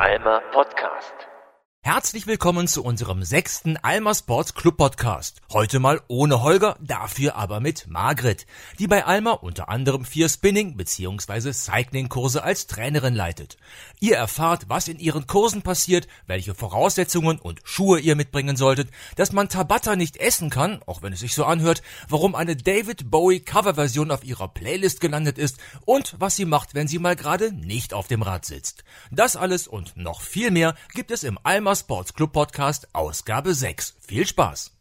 [0.00, 1.35] Alma Podcast.
[1.86, 5.40] Herzlich willkommen zu unserem sechsten Alma Sports Club Podcast.
[5.52, 8.44] Heute mal ohne Holger, dafür aber mit Margret,
[8.80, 11.52] die bei Alma unter anderem vier Spinning- bzw.
[11.52, 13.56] Cycling-Kurse als Trainerin leitet.
[14.00, 19.30] Ihr erfahrt, was in ihren Kursen passiert, welche Voraussetzungen und Schuhe ihr mitbringen solltet, dass
[19.30, 23.38] man Tabata nicht essen kann, auch wenn es sich so anhört, warum eine David Bowie
[23.38, 27.94] Coverversion auf ihrer Playlist gelandet ist und was sie macht, wenn sie mal gerade nicht
[27.94, 28.82] auf dem Rad sitzt.
[29.12, 33.96] Das alles und noch viel mehr gibt es im Alma Sports Club Podcast Ausgabe 6.
[34.00, 34.72] Viel Spaß!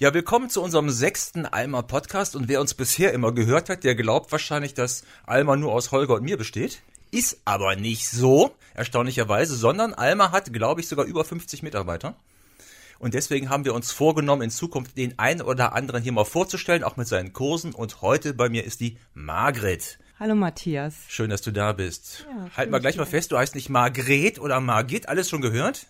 [0.00, 3.94] Ja, willkommen zu unserem sechsten Alma Podcast und wer uns bisher immer gehört hat, der
[3.94, 6.82] glaubt wahrscheinlich, dass Alma nur aus Holger und mir besteht.
[7.12, 12.16] Ist aber nicht so, erstaunlicherweise, sondern Alma hat, glaube ich, sogar über 50 Mitarbeiter.
[13.00, 16.84] Und deswegen haben wir uns vorgenommen, in Zukunft den einen oder anderen hier mal vorzustellen,
[16.84, 17.72] auch mit seinen Kursen.
[17.72, 19.98] Und heute bei mir ist die Margret.
[20.20, 20.96] Hallo Matthias.
[21.08, 22.26] Schön, dass du da bist.
[22.28, 25.86] Ja, halt mal gleich mal fest, du heißt nicht Margret oder Margit, alles schon gehört?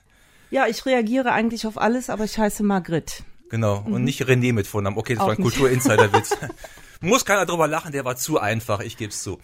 [0.53, 3.25] Ja, ich reagiere eigentlich auf alles, aber ich heiße Margrit.
[3.51, 4.97] Genau, und nicht René mit Vornamen.
[4.97, 5.43] Okay, das Auch war ein.
[5.43, 6.37] Kultur-Insider-Witz.
[7.01, 9.41] Muss keiner drüber lachen, der war zu einfach, ich geb's zu.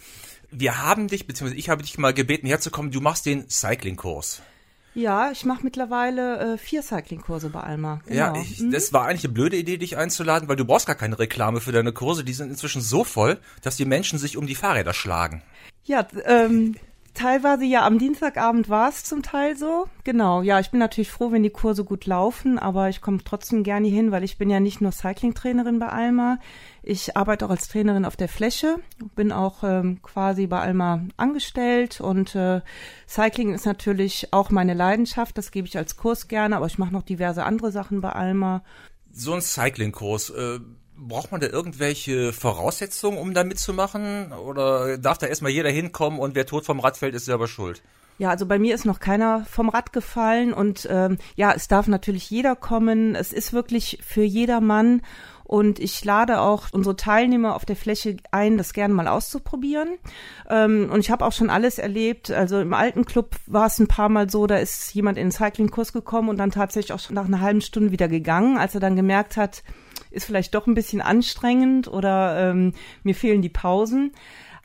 [0.51, 4.41] Wir haben dich, beziehungsweise ich habe dich mal gebeten herzukommen, du machst den Cycling-Kurs.
[4.97, 7.99] Ja, ich mache mittlerweile äh, vier Cycling-Kurse bei Alma.
[8.07, 8.17] Genau.
[8.17, 11.19] Ja, ich, das war eigentlich eine blöde Idee, dich einzuladen, weil du brauchst gar keine
[11.19, 12.23] Reklame für deine Kurse.
[12.23, 15.43] Die sind inzwischen so voll, dass die Menschen sich um die Fahrräder schlagen.
[15.83, 16.77] Ja, ähm,
[17.13, 19.87] teilweise ja am Dienstagabend war es zum Teil so.
[20.03, 23.61] Genau, ja, ich bin natürlich froh, wenn die Kurse gut laufen, aber ich komme trotzdem
[23.61, 26.39] gerne hin, weil ich bin ja nicht nur Cycling-Trainerin bei Alma.
[26.89, 28.77] Ich arbeite auch als Trainerin auf der Fläche,
[29.13, 32.61] bin auch ähm, quasi bei Alma angestellt und äh,
[33.09, 36.93] Cycling ist natürlich auch meine Leidenschaft, das gebe ich als Kurs gerne, aber ich mache
[36.93, 38.63] noch diverse andere Sachen bei Alma.
[39.11, 40.59] So ein Cycling-Kurs, äh,
[40.97, 44.31] braucht man da irgendwelche Voraussetzungen, um da mitzumachen?
[44.33, 47.81] Oder darf da erstmal jeder hinkommen und wer tot vom Rad fällt, ist selber schuld?
[48.19, 51.87] Ja, also bei mir ist noch keiner vom Rad gefallen und ähm, ja, es darf
[51.87, 53.13] natürlich jeder kommen.
[53.13, 55.03] Es ist wirklich für jedermann
[55.43, 59.99] und ich lade auch unsere Teilnehmer auf der Fläche ein, das gerne mal auszuprobieren.
[60.49, 62.31] Ähm, und ich habe auch schon alles erlebt.
[62.31, 65.31] Also im alten Club war es ein paar Mal so, da ist jemand in den
[65.31, 68.81] Cycling-Kurs gekommen und dann tatsächlich auch schon nach einer halben Stunde wieder gegangen, als er
[68.81, 69.63] dann gemerkt hat,
[70.11, 72.73] ist vielleicht doch ein bisschen anstrengend oder ähm,
[73.03, 74.11] mir fehlen die Pausen.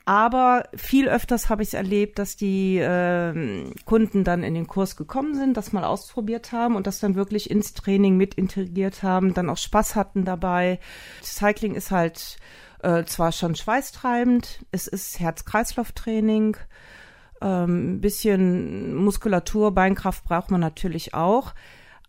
[0.05, 4.97] Aber viel öfters habe ich es erlebt, dass die ähm, Kunden dann in den Kurs
[4.97, 9.33] gekommen sind, das mal ausprobiert haben und das dann wirklich ins Training mit integriert haben,
[9.33, 10.79] dann auch Spaß hatten dabei.
[11.23, 12.35] Cycling ist halt
[12.81, 16.57] äh, zwar schon schweißtreibend, es ist Herz-Kreislauf-Training,
[17.41, 21.53] ähm, ein bisschen Muskulatur, Beinkraft braucht man natürlich auch.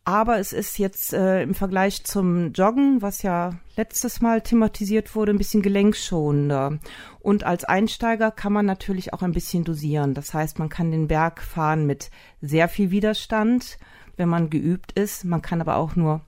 [0.07, 5.33] Aber es ist jetzt äh, im Vergleich zum Joggen, was ja letztes Mal thematisiert wurde,
[5.33, 6.79] ein bisschen gelenkschonender.
[7.21, 10.13] Und als Einsteiger kann man natürlich auch ein bisschen dosieren.
[10.13, 12.11] Das heißt, man kann den Berg fahren mit
[12.43, 13.79] sehr viel Widerstand,
[14.17, 15.25] wenn man geübt ist.
[15.25, 16.21] Man kann aber auch nur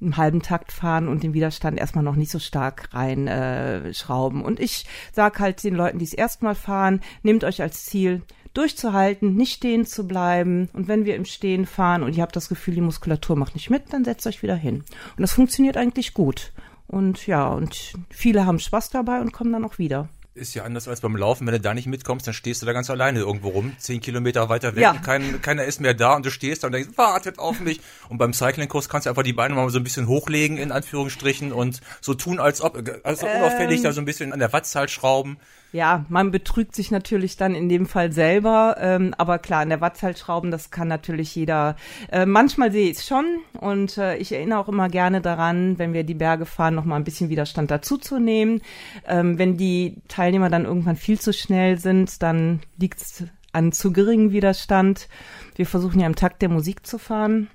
[0.00, 3.86] im halben Takt fahren und den Widerstand erstmal noch nicht so stark reinschrauben.
[3.86, 4.44] Äh, schrauben.
[4.44, 8.22] und ich sag halt den Leuten, die es erstmal fahren, nehmt euch als Ziel,
[8.56, 10.68] durchzuhalten, nicht stehen zu bleiben.
[10.72, 13.70] Und wenn wir im Stehen fahren und ihr habt das Gefühl, die Muskulatur macht nicht
[13.70, 14.76] mit, dann setzt euch wieder hin.
[15.16, 16.52] Und das funktioniert eigentlich gut.
[16.88, 20.08] Und ja, und viele haben Spaß dabei und kommen dann auch wieder.
[20.36, 21.46] Ist ja anders als beim Laufen.
[21.46, 24.50] Wenn du da nicht mitkommst, dann stehst du da ganz alleine irgendwo rum, zehn Kilometer
[24.50, 24.90] weiter weg, Ja.
[24.90, 27.80] und kein, keiner ist mehr da und du stehst da und denkst, wartet auf mich.
[28.10, 31.52] Und beim Cycling-Kurs kannst du einfach die Beine mal so ein bisschen hochlegen, in Anführungsstrichen,
[31.52, 35.38] und so tun, als ob, also unauffällig da so ein bisschen an der Wattzahl schrauben.
[35.72, 39.80] Ja, man betrügt sich natürlich dann in dem Fall selber, ähm, aber klar, an der
[39.80, 41.76] Wattzahl schrauben, das kann natürlich jeder.
[42.10, 43.24] Äh, manchmal sehe ich es schon
[43.60, 46.96] und äh, ich erinnere auch immer gerne daran, wenn wir die Berge fahren, noch mal
[46.96, 48.62] ein bisschen Widerstand dazuzunehmen.
[49.06, 49.96] Ähm, wenn die
[50.26, 53.22] Teilnehmer dann irgendwann viel zu schnell sind, dann liegt es
[53.52, 55.08] an zu geringem Widerstand.
[55.54, 57.48] Wir versuchen ja im Takt der Musik zu fahren.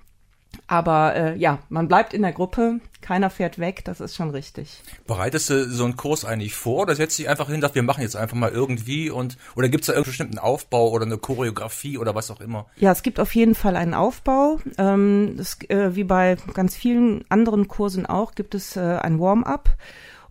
[0.67, 4.81] Aber äh, ja, man bleibt in der Gruppe, keiner fährt weg, das ist schon richtig.
[5.05, 8.03] Bereitest du so einen Kurs eigentlich vor oder setzt dich einfach hin, dass wir machen
[8.03, 12.15] jetzt einfach mal irgendwie und oder gibt's da irgendeinen bestimmten Aufbau oder eine Choreografie oder
[12.15, 12.67] was auch immer?
[12.77, 14.59] Ja, es gibt auf jeden Fall einen Aufbau.
[14.77, 19.75] Ähm, das, äh, wie bei ganz vielen anderen Kursen auch, gibt es äh, ein Warm-up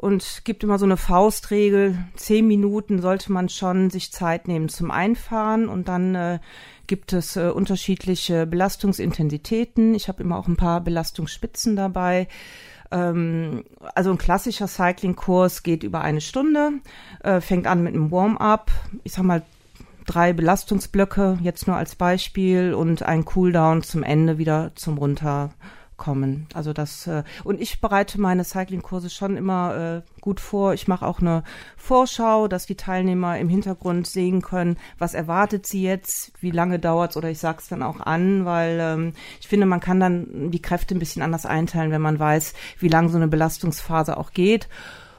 [0.00, 1.98] und gibt immer so eine Faustregel.
[2.16, 6.38] Zehn Minuten sollte man schon sich Zeit nehmen zum Einfahren und dann äh,
[6.86, 9.94] gibt es äh, unterschiedliche Belastungsintensitäten.
[9.94, 12.28] Ich habe immer auch ein paar Belastungsspitzen dabei.
[12.90, 13.64] Ähm,
[13.94, 16.72] also ein klassischer Cycling-Kurs geht über eine Stunde,
[17.22, 18.70] äh, fängt an mit einem Warm-up.
[19.04, 19.42] Ich sag mal
[20.06, 26.46] drei Belastungsblöcke, jetzt nur als Beispiel, und ein Cooldown zum Ende wieder zum Runterkommen kommen.
[26.54, 30.72] Also das äh, und ich bereite meine Cycling-Kurse schon immer äh, gut vor.
[30.72, 31.44] Ich mache auch eine
[31.76, 37.16] Vorschau, dass die Teilnehmer im Hintergrund sehen können, was erwartet sie jetzt, wie lange dauert's
[37.16, 40.96] oder ich sag's dann auch an, weil ähm, ich finde, man kann dann die Kräfte
[40.96, 44.68] ein bisschen anders einteilen, wenn man weiß, wie lang so eine Belastungsphase auch geht.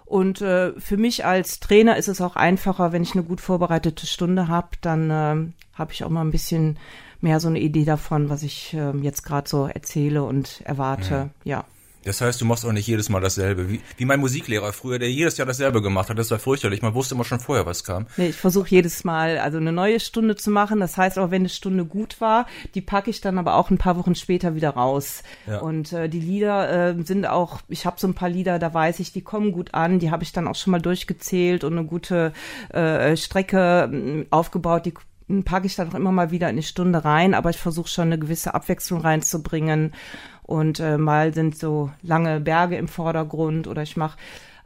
[0.05, 4.07] Und äh, für mich als Trainer ist es auch einfacher, wenn ich eine gut vorbereitete
[4.07, 6.77] Stunde habe, dann äh, habe ich auch mal ein bisschen
[7.21, 11.29] mehr so eine Idee davon, was ich äh, jetzt gerade so erzähle und erwarte.
[11.43, 11.57] Ja.
[11.57, 11.65] ja.
[12.03, 13.69] Das heißt, du machst auch nicht jedes Mal dasselbe.
[13.69, 16.17] Wie, wie mein Musiklehrer früher, der jedes Jahr dasselbe gemacht hat.
[16.17, 16.81] Das war fürchterlich.
[16.81, 18.07] Man wusste immer schon vorher, was kam.
[18.17, 20.79] Nee, ich versuche jedes Mal also eine neue Stunde zu machen.
[20.79, 23.77] Das heißt aber, wenn eine Stunde gut war, die packe ich dann aber auch ein
[23.77, 25.21] paar Wochen später wieder raus.
[25.45, 25.59] Ja.
[25.59, 28.99] Und äh, die Lieder äh, sind auch, ich habe so ein paar Lieder, da weiß
[28.99, 29.99] ich, die kommen gut an.
[29.99, 32.33] Die habe ich dann auch schon mal durchgezählt und eine gute
[32.69, 34.87] äh, Strecke äh, aufgebaut.
[34.87, 34.93] Die
[35.43, 38.07] packe ich dann auch immer mal wieder in die Stunde rein, aber ich versuche schon
[38.07, 39.93] eine gewisse Abwechslung reinzubringen.
[40.43, 44.17] Und äh, mal sind so lange Berge im Vordergrund oder ich mache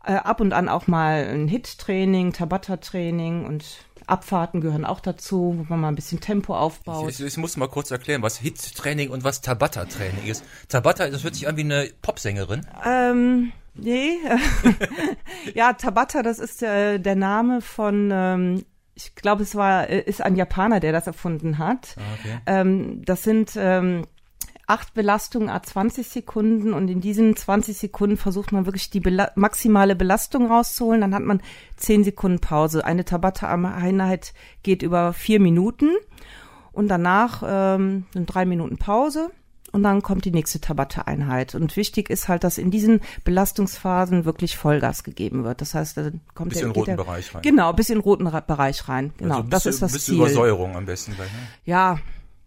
[0.04, 3.66] äh, ab und an auch mal ein Hit-Training, Tabata-Training und
[4.08, 7.10] Abfahrten gehören auch dazu, wo man mal ein bisschen Tempo aufbaut.
[7.10, 10.44] Ich, ich muss mal kurz erklären, was Hit-Training und was Tabata-Training ist.
[10.70, 12.68] Tabata, das hört sich an wie eine Popsängerin.
[12.86, 14.18] Ähm, nee.
[15.56, 20.22] ja, Tabata, das ist äh, der Name von ähm, ich glaube, es war, äh, ist
[20.22, 21.96] ein Japaner, der das erfunden hat.
[21.98, 22.40] Ah, okay.
[22.46, 24.06] Ähm, das sind ähm,
[24.68, 29.32] acht Belastungen a 20 Sekunden und in diesen 20 Sekunden versucht man wirklich die Bela
[29.36, 31.02] maximale Belastung rauszuholen.
[31.02, 31.42] Dann hat man
[31.76, 32.86] zehn Sekunden Pause.
[32.86, 34.34] Eine Tabata-Einheit
[34.64, 35.92] geht über vier Minuten
[36.72, 39.30] und danach ähm, sind drei Minuten Pause
[39.76, 41.54] und dann kommt die nächste Tabata-Einheit.
[41.54, 45.60] Und wichtig ist halt, dass in diesen Belastungsphasen wirklich Vollgas gegeben wird.
[45.60, 47.42] Das heißt, da kommt bis der, in den roten der, Bereich rein.
[47.42, 49.14] Genau, bis in den roten Bereich rein.
[49.18, 50.16] Genau, also das ist das bis Ziel.
[50.16, 51.28] Übersäuerung am besten gleich.
[51.28, 51.40] Ne?
[51.66, 52.00] Ja,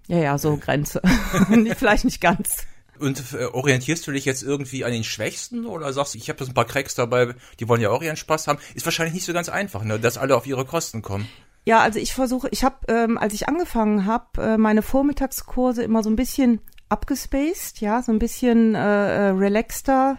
[0.06, 1.02] ja, ja, so Grenze.
[1.76, 2.66] Vielleicht nicht ganz.
[2.98, 6.38] Und äh, orientierst du dich jetzt irgendwie an den Schwächsten oder sagst du, ich habe
[6.38, 8.58] das ein paar Cracks dabei, die wollen ja auch ihren Spaß haben?
[8.74, 11.28] Ist wahrscheinlich nicht so ganz einfach, ne, dass alle auf ihre Kosten kommen.
[11.66, 16.02] Ja, also ich versuche, ich habe, ähm, als ich angefangen habe, äh, meine Vormittagskurse immer
[16.02, 20.18] so ein bisschen abgespaced, ja, so ein bisschen äh, äh relaxter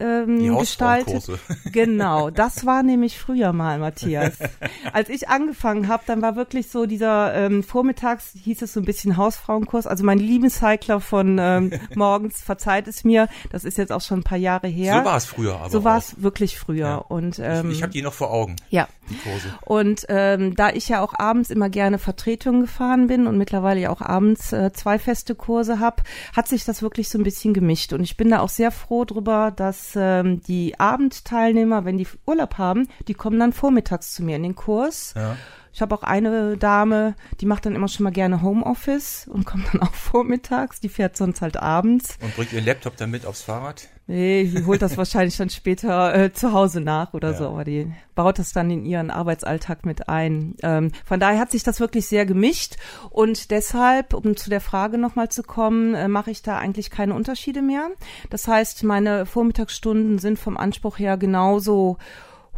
[0.00, 1.24] ähm, gestaltet.
[1.72, 4.38] Genau, das war nämlich früher mal, Matthias.
[4.92, 8.86] Als ich angefangen habe, dann war wirklich so dieser ähm, Vormittags hieß es so ein
[8.86, 9.86] bisschen Hausfrauenkurs.
[9.86, 13.28] Also mein Lieblingscycler von ähm, morgens verzeiht es mir.
[13.50, 15.00] Das ist jetzt auch schon ein paar Jahre her.
[15.00, 16.86] So war es früher, aber so war es wirklich früher.
[16.86, 16.96] Ja.
[16.96, 18.56] Und ähm, ich, ich habe die noch vor Augen.
[18.70, 18.88] Ja.
[19.10, 19.54] Die Kurse.
[19.66, 23.90] Und ähm, da ich ja auch abends immer gerne Vertretungen gefahren bin und mittlerweile ja
[23.90, 26.02] auch abends äh, zwei feste Kurse habe,
[26.34, 27.92] hat sich das wirklich so ein bisschen gemischt.
[27.92, 32.58] Und ich bin da auch sehr froh drüber, dass ähm, die Abendteilnehmer, wenn die Urlaub
[32.58, 35.14] haben, die kommen dann vormittags zu mir in den Kurs.
[35.16, 35.36] Ja.
[35.72, 39.72] Ich habe auch eine Dame, die macht dann immer schon mal gerne Homeoffice und kommt
[39.72, 40.80] dann auch vormittags.
[40.80, 42.18] Die fährt sonst halt abends.
[42.20, 43.88] Und bringt ihren Laptop dann mit aufs Fahrrad?
[44.06, 47.36] Nee, die holt das wahrscheinlich dann später äh, zu Hause nach oder ja.
[47.36, 50.56] so, aber die baut das dann in ihren Arbeitsalltag mit ein.
[50.64, 52.74] Ähm, von daher hat sich das wirklich sehr gemischt
[53.10, 57.14] und deshalb, um zu der Frage nochmal zu kommen, äh, mache ich da eigentlich keine
[57.14, 57.88] Unterschiede mehr.
[58.30, 61.98] Das heißt, meine Vormittagsstunden sind vom Anspruch her genauso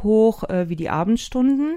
[0.03, 1.77] hoch äh, wie die Abendstunden.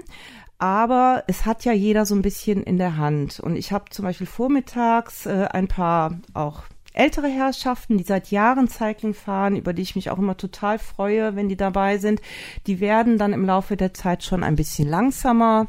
[0.58, 3.40] Aber es hat ja jeder so ein bisschen in der Hand.
[3.40, 6.62] Und ich habe zum Beispiel vormittags äh, ein paar auch
[6.96, 11.36] ältere Herrschaften, die seit Jahren Cycling fahren, über die ich mich auch immer total freue,
[11.36, 12.20] wenn die dabei sind.
[12.66, 15.66] Die werden dann im Laufe der Zeit schon ein bisschen langsamer.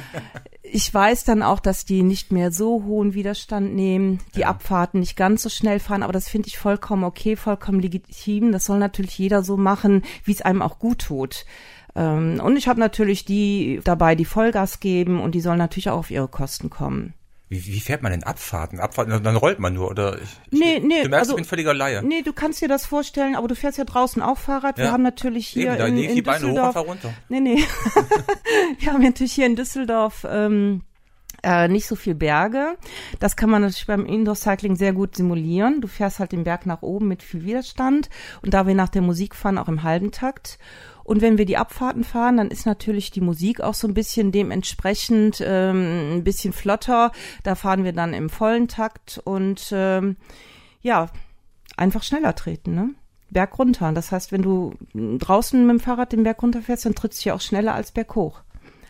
[0.62, 4.48] ich weiß dann auch, dass die nicht mehr so hohen Widerstand nehmen, die ja.
[4.48, 8.50] Abfahrten nicht ganz so schnell fahren, aber das finde ich vollkommen okay, vollkommen legitim.
[8.50, 11.44] Das soll natürlich jeder so machen, wie es einem auch gut tut.
[11.96, 15.98] Ähm, und ich habe natürlich die dabei, die Vollgas geben und die sollen natürlich auch
[15.98, 17.14] auf ihre Kosten kommen.
[17.48, 18.80] Wie, wie fährt man denn Abfahrten?
[18.80, 20.18] Abfahrten, dann rollt man nur, oder?
[20.20, 21.02] Ich, nee, nee.
[21.02, 22.02] Du merkst, also, ich bin völliger Laie.
[22.02, 24.78] Nee, du kannst dir das vorstellen, aber du fährst ja draußen auch Fahrrad.
[24.78, 24.84] Ja.
[24.84, 26.74] Wir haben natürlich hier Eben, da in, in die Düsseldorf...
[26.74, 27.14] Beine hoch, runter.
[27.28, 27.58] Nee, nee.
[28.78, 30.26] Wir haben natürlich hier in Düsseldorf...
[30.28, 30.82] Ähm,
[31.42, 32.76] äh, nicht so viel Berge.
[33.20, 35.82] Das kann man natürlich beim Indoor-Cycling sehr gut simulieren.
[35.82, 38.08] Du fährst halt den Berg nach oben mit viel Widerstand
[38.40, 40.58] und da wir nach der Musik fahren, auch im halben Takt.
[41.04, 44.32] Und wenn wir die Abfahrten fahren, dann ist natürlich die Musik auch so ein bisschen
[44.32, 47.12] dementsprechend ähm, ein bisschen flotter.
[47.42, 50.16] Da fahren wir dann im vollen Takt und ähm,
[50.80, 51.10] ja,
[51.76, 52.90] einfach schneller treten, ne?
[53.30, 53.92] Berg runter.
[53.92, 57.34] Das heißt, wenn du draußen mit dem Fahrrad den Berg runterfährst, dann trittst du ja
[57.34, 58.42] auch schneller als Berg hoch.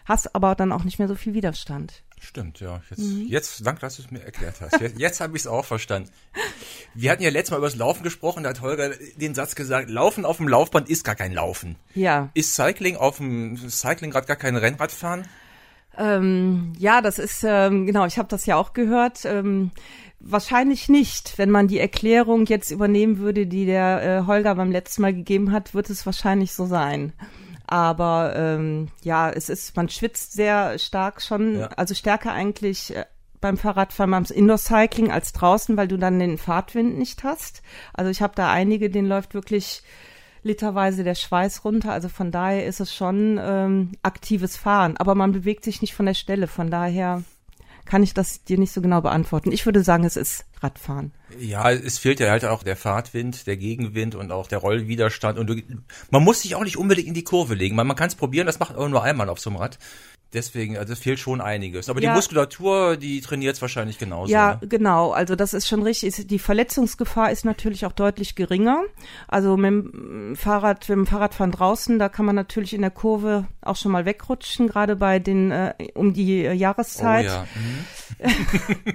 [0.05, 2.04] Hast aber dann auch nicht mehr so viel Widerstand.
[2.25, 2.81] Stimmt, ja.
[2.89, 3.27] Jetzt, mhm.
[3.29, 4.81] jetzt danke, dass du es mir erklärt hast.
[4.81, 6.09] Jetzt, jetzt habe ich es auch verstanden.
[6.95, 9.91] Wir hatten ja letztes Mal über das Laufen gesprochen, da hat Holger den Satz gesagt,
[9.91, 11.77] Laufen auf dem Laufband ist gar kein Laufen.
[11.95, 12.31] Ja.
[12.35, 15.29] Ist Cycling auf dem Cycling gerade gar kein Rennradfahren?
[15.99, 19.25] Ähm, ja, das ist, ähm, genau, ich habe das ja auch gehört.
[19.27, 19.71] Ähm,
[20.19, 21.37] wahrscheinlich nicht.
[21.37, 25.53] Wenn man die Erklärung jetzt übernehmen würde, die der äh, Holger beim letzten Mal gegeben
[25.53, 27.13] hat, wird es wahrscheinlich so sein.
[27.75, 31.67] Aber ähm, ja, es ist, man schwitzt sehr stark schon, ja.
[31.77, 33.05] also stärker eigentlich äh,
[33.41, 37.63] beim Fahrradfahren beim Indoor-Cycling als draußen, weil du dann den Fahrtwind nicht hast.
[37.93, 39.83] Also ich habe da einige, denen läuft wirklich
[40.45, 41.91] literweise der Schweiß runter.
[41.91, 44.97] Also von daher ist es schon ähm, aktives Fahren.
[44.97, 46.47] Aber man bewegt sich nicht von der Stelle.
[46.47, 47.25] Von daher
[47.85, 49.53] kann ich das dir nicht so genau beantworten.
[49.53, 51.13] Ich würde sagen, es ist Radfahren.
[51.39, 55.39] Ja, es fehlt ja halt auch der Fahrtwind, der Gegenwind und auch der Rollwiderstand.
[55.39, 55.57] Und du,
[56.11, 57.77] man muss sich auch nicht unbedingt in die Kurve legen.
[57.77, 59.79] Man, man kann es probieren, das macht aber nur einmal auf so einem Rad.
[60.35, 61.89] Deswegen, also es fehlt schon einiges.
[61.89, 62.11] Aber ja.
[62.11, 64.33] die Muskulatur, die trainiert wahrscheinlich genauso.
[64.33, 64.69] Ja, ne?
[64.69, 65.13] genau.
[65.13, 66.27] Also das ist schon richtig.
[66.27, 68.83] Die Verletzungsgefahr ist natürlich auch deutlich geringer.
[69.29, 73.47] Also mit dem Fahrrad, mit dem Fahrradfahren draußen, da kann man natürlich in der Kurve
[73.63, 77.27] auch schon mal wegrutschen, gerade bei den äh, um die äh, Jahreszeit.
[77.27, 77.47] Oh ja.
[77.55, 78.95] Mhm.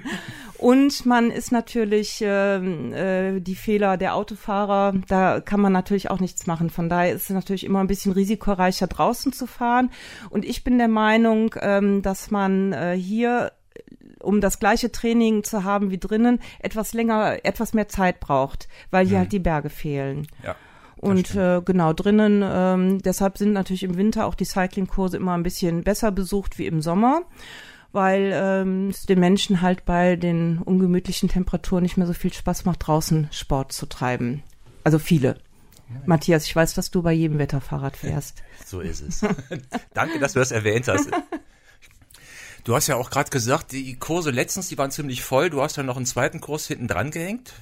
[0.60, 6.20] Und man ist natürlich äh, äh, die Fehler der Autofahrer, da kann man natürlich auch
[6.20, 6.68] nichts machen.
[6.68, 9.90] Von daher ist es natürlich immer ein bisschen risikoreicher draußen zu fahren.
[10.28, 11.29] Und ich bin der Meinung,
[11.60, 13.52] ähm, dass man äh, hier
[14.20, 19.06] um das gleiche Training zu haben wie drinnen, etwas länger, etwas mehr Zeit braucht, weil
[19.06, 19.20] hier mhm.
[19.20, 20.26] halt die Berge fehlen.
[20.44, 20.56] Ja.
[20.98, 25.42] Und äh, genau drinnen, ähm, deshalb sind natürlich im Winter auch die Cyclingkurse immer ein
[25.42, 27.22] bisschen besser besucht wie im Sommer
[27.92, 32.64] weil ähm, es den Menschen halt bei den ungemütlichen Temperaturen nicht mehr so viel Spaß
[32.64, 34.42] macht, draußen Sport zu treiben.
[34.84, 35.36] Also viele.
[36.06, 38.42] Matthias, ich weiß, dass du bei jedem Wetter Fahrrad fährst.
[38.64, 39.20] So ist es.
[39.94, 41.08] Danke, dass du das erwähnt hast.
[42.64, 45.50] Du hast ja auch gerade gesagt, die Kurse letztens, die waren ziemlich voll.
[45.50, 47.54] Du hast ja noch einen zweiten Kurs hinten dran gehängt.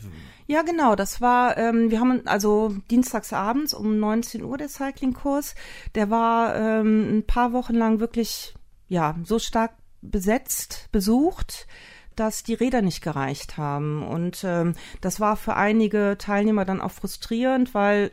[0.47, 0.97] Ja, genau.
[0.97, 5.55] Das war, ähm, wir haben also dienstags abends um 19 Uhr der Cycling-Kurs.
[5.95, 8.55] Der war ähm, ein paar Wochen lang wirklich,
[8.89, 11.67] ja, so stark besetzt, besucht,
[12.17, 14.03] dass die Räder nicht gereicht haben.
[14.03, 18.11] Und ähm, das war für einige Teilnehmer dann auch frustrierend, weil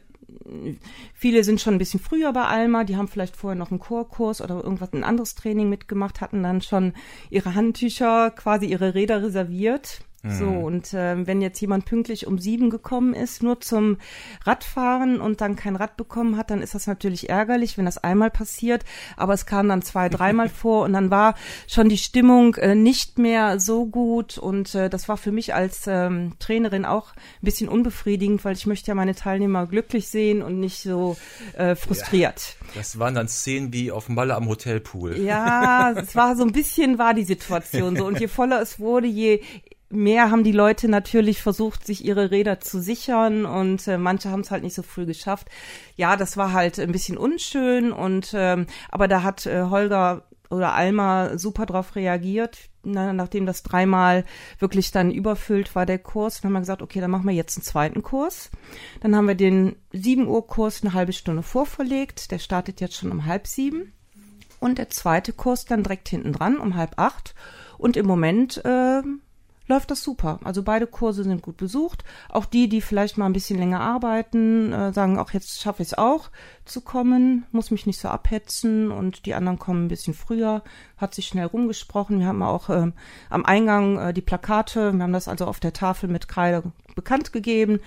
[1.13, 4.41] viele sind schon ein bisschen früher bei Alma, die haben vielleicht vorher noch einen Chorkurs
[4.41, 6.93] oder irgendwas, ein anderes Training mitgemacht, hatten dann schon
[7.29, 10.63] ihre Handtücher, quasi ihre Räder reserviert so, mhm.
[10.63, 13.97] und äh, wenn jetzt jemand pünktlich um sieben gekommen ist, nur zum
[14.43, 18.31] Radfahren und dann kein Rad bekommen hat, dann ist das natürlich ärgerlich, wenn das einmal
[18.31, 18.83] passiert.
[19.17, 21.35] Aber es kam dann zwei, dreimal vor und dann war
[21.67, 24.37] schon die Stimmung äh, nicht mehr so gut.
[24.37, 28.65] Und äh, das war für mich als ähm, Trainerin auch ein bisschen unbefriedigend, weil ich
[28.65, 31.17] möchte ja meine Teilnehmer glücklich sehen und nicht so
[31.53, 32.55] äh, frustriert.
[32.61, 35.19] Ja, das waren dann Szenen wie auf Malle am Hotelpool.
[35.19, 38.05] Ja, es war so ein bisschen war die Situation so.
[38.05, 39.41] Und je voller es wurde, je
[39.89, 44.41] mehr haben die Leute natürlich versucht, sich ihre Räder zu sichern und äh, manche haben
[44.41, 45.47] es halt nicht so früh geschafft.
[45.95, 50.73] Ja, das war halt ein bisschen unschön und ähm, aber da hat äh, Holger oder
[50.73, 52.69] Alma super drauf reagiert.
[52.83, 54.25] Na, nachdem das dreimal
[54.59, 57.57] wirklich dann überfüllt war, der Kurs, dann haben wir gesagt, okay, dann machen wir jetzt
[57.57, 58.51] einen zweiten Kurs.
[59.01, 62.31] Dann haben wir den 7 Uhr Kurs eine halbe Stunde vorverlegt.
[62.31, 63.91] Der startet jetzt schon um halb sieben.
[64.59, 67.35] Und der zweite Kurs dann direkt hinten dran um halb acht.
[67.77, 69.01] Und im Moment äh,
[69.67, 70.39] läuft das super.
[70.43, 72.03] Also beide Kurse sind gut besucht.
[72.29, 75.89] Auch die, die vielleicht mal ein bisschen länger arbeiten, äh, sagen auch jetzt schaffe ich
[75.89, 76.29] es auch
[76.65, 80.63] zu kommen, muss mich nicht so abhetzen und die anderen kommen ein bisschen früher,
[80.97, 82.19] hat sich schnell rumgesprochen.
[82.19, 82.91] Wir haben auch äh,
[83.29, 86.63] am Eingang äh, die Plakate, wir haben das also auf der Tafel mit Kreide
[86.95, 87.79] bekannt gegeben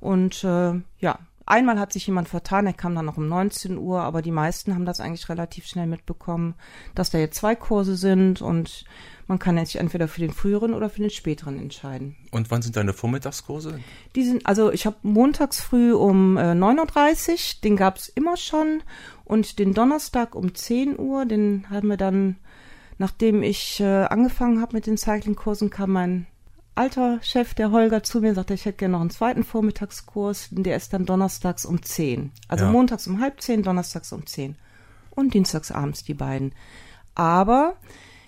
[0.00, 4.00] und äh, ja, Einmal hat sich jemand vertan, er kam dann noch um 19 Uhr,
[4.00, 6.54] aber die meisten haben das eigentlich relativ schnell mitbekommen,
[6.94, 8.84] dass da jetzt zwei Kurse sind und
[9.26, 12.16] man kann sich entweder für den früheren oder für den späteren entscheiden.
[12.30, 13.78] Und wann sind deine Vormittagskurse?
[14.16, 18.82] Die sind, also ich habe montags früh um äh, 9.30 Uhr, den gab's immer schon.
[19.24, 22.36] Und den Donnerstag um 10 Uhr, den haben wir dann,
[22.98, 26.26] nachdem ich äh, angefangen habe mit den Cycling-Kursen, kam mein
[26.74, 30.48] alter Chef, der Holger, zu mir und sagte, ich hätte gerne noch einen zweiten Vormittagskurs.
[30.50, 32.32] Der ist dann donnerstags um 10.
[32.48, 32.70] Also ja.
[32.70, 34.56] montags um halb 10, donnerstags um 10.
[35.10, 36.52] Und dienstags abends die beiden.
[37.14, 37.76] Aber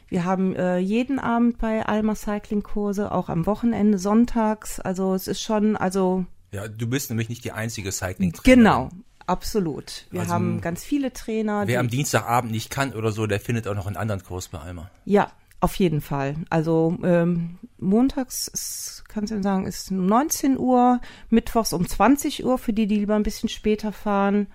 [0.09, 4.79] wir haben äh, jeden Abend bei Alma Cycling Kurse, auch am Wochenende, sonntags.
[4.79, 6.25] Also es ist schon, also.
[6.53, 8.61] Ja, du bist nämlich nicht die einzige cycling Trainerin.
[8.61, 8.89] Genau,
[9.27, 10.07] absolut.
[10.11, 11.67] Wir also, haben ganz viele Trainer.
[11.67, 14.59] Wer am Dienstagabend nicht kann oder so, der findet auch noch einen anderen Kurs bei
[14.59, 14.91] Alma.
[15.05, 16.37] Ja, auf jeden Fall.
[16.51, 22.73] Also ähm, montags ist, kannst du sagen, ist 19 Uhr, mittwochs um 20 Uhr für
[22.73, 24.49] die, die lieber ein bisschen später fahren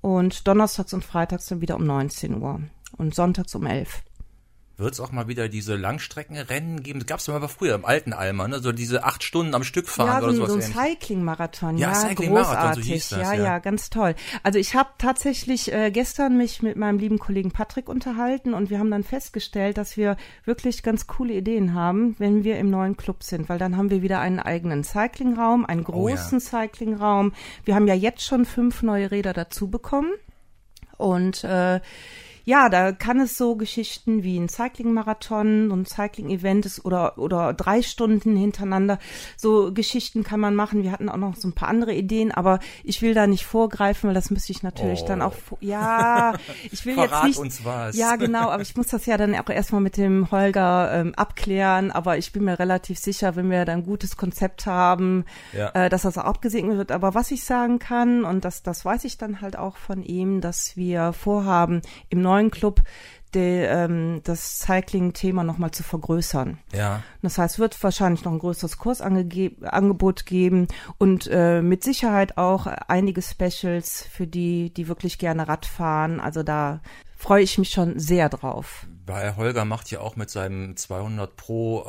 [0.00, 2.60] und donnerstags und freitags dann wieder um 19 Uhr
[2.96, 4.02] und sonntags um 11.
[4.78, 7.00] wird es auch mal wieder diese Langstreckenrennen geben?
[7.00, 8.60] Das gab es ja mal früher im alten Alma, ne?
[8.60, 10.66] so diese acht Stunden am Stück fahren ja, oder so, sowas.
[10.66, 12.84] so ein Cycling-Marathon, ja, ja, Cycling-Marathon, großartig.
[12.84, 13.44] so hieß das, ja, ja.
[13.44, 14.14] ja, ganz toll.
[14.44, 18.78] Also ich habe tatsächlich äh, gestern mich mit meinem lieben Kollegen Patrick unterhalten und wir
[18.78, 23.24] haben dann festgestellt, dass wir wirklich ganz coole Ideen haben, wenn wir im neuen Club
[23.24, 27.32] sind, weil dann haben wir wieder einen eigenen Cyclingraum, einen Oh großen Cyclingraum.
[27.64, 30.12] Wir haben ja jetzt schon fünf neue Räder dazu bekommen
[30.96, 31.80] und äh,
[32.48, 37.82] ja, da kann es so Geschichten wie ein Cycling-Marathon, ein Cycling-Event ist oder, oder drei
[37.82, 38.98] Stunden hintereinander.
[39.36, 40.82] So Geschichten kann man machen.
[40.82, 44.08] Wir hatten auch noch so ein paar andere Ideen, aber ich will da nicht vorgreifen,
[44.08, 45.06] weil das müsste ich natürlich Oh.
[45.06, 46.32] dann auch, ja,
[46.72, 47.38] ich will Verrat jetzt nicht.
[47.38, 47.96] uns was.
[47.96, 51.90] Ja, genau, aber ich muss das ja dann auch erstmal mit dem Holger ähm, abklären,
[51.90, 55.68] aber ich bin mir relativ sicher, wenn wir dann ein gutes Konzept haben, Ja.
[55.74, 56.92] äh, dass das auch abgesegnet wird.
[56.92, 60.40] Aber was ich sagen kann, und das, das weiß ich dann halt auch von ihm,
[60.40, 62.82] dass wir vorhaben, im neuen Club
[63.34, 66.58] de, ähm, das Cycling-Thema nochmal zu vergrößern.
[66.72, 67.02] Ja.
[67.22, 70.68] Das heißt, es wird wahrscheinlich noch ein größeres Kursangebot geben
[70.98, 76.20] und äh, mit Sicherheit auch einige Specials für die, die wirklich gerne Rad fahren.
[76.20, 76.80] Also da
[77.18, 78.86] freue ich mich schon sehr drauf.
[79.04, 81.84] Weil Holger macht ja auch mit seinem 200 Pro,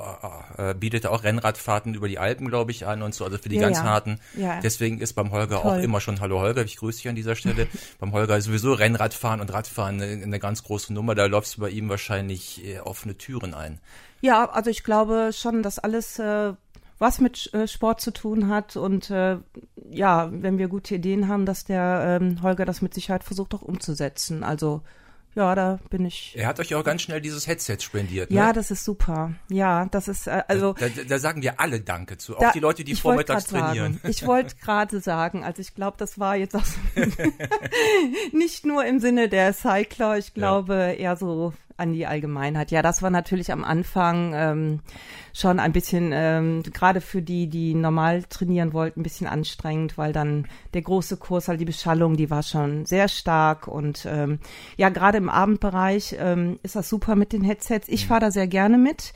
[0.58, 3.38] äh, äh, bietet er auch Rennradfahrten über die Alpen, glaube ich, an und so, also
[3.38, 3.84] für die Ja, ganz ja.
[3.84, 4.20] harten.
[4.36, 4.60] Ja.
[4.62, 5.80] Deswegen ist beim Holger Toll.
[5.80, 7.68] auch immer schon, hallo Holger, ich grüße dich an dieser Stelle.
[8.00, 11.62] beim Holger ist sowieso Rennradfahren und Radfahren eine, eine ganz große Nummer, da läufst du
[11.62, 13.80] bei ihm wahrscheinlich äh, offene Türen ein.
[14.22, 16.54] Ja, also ich glaube schon, dass alles äh,
[16.98, 19.38] was mit äh, Sport zu tun hat und äh,
[19.92, 23.62] ja, wenn wir gute Ideen haben, dass der ähm, Holger das mit Sicherheit versucht auch
[23.62, 24.44] umzusetzen.
[24.44, 24.82] Also
[25.40, 26.34] ja, da bin ich.
[26.36, 28.30] Er hat euch ja auch ganz schnell dieses Headset spendiert.
[28.30, 28.54] Ja, ne?
[28.54, 29.34] das ist super.
[29.50, 30.74] Ja, das ist äh, also.
[30.74, 33.94] da, da, da sagen wir alle Danke zu, auch Da- die Leute, die vormittags trainieren.
[33.94, 36.78] Sagen, ich wollte gerade sagen, also ich glaube, das war jetzt auch so
[38.34, 42.72] nicht nur im Sinne der Cycler, ich glaube eher so an die Allgemeinheit.
[42.72, 44.80] Ja, das war natürlich am Anfang ähm,
[45.34, 50.14] schon ein bisschen, ähm, gerade für die, die normal trainieren wollten, ein bisschen anstrengend, weil
[50.14, 54.40] dann der große Kurs, halt die Beschallung, die war schon sehr stark und ähm,
[54.78, 57.88] ja, gerade im Abendbereich ähm, ist das super mit den Headsets.
[57.88, 59.14] Ich fahre da sehr gerne mit,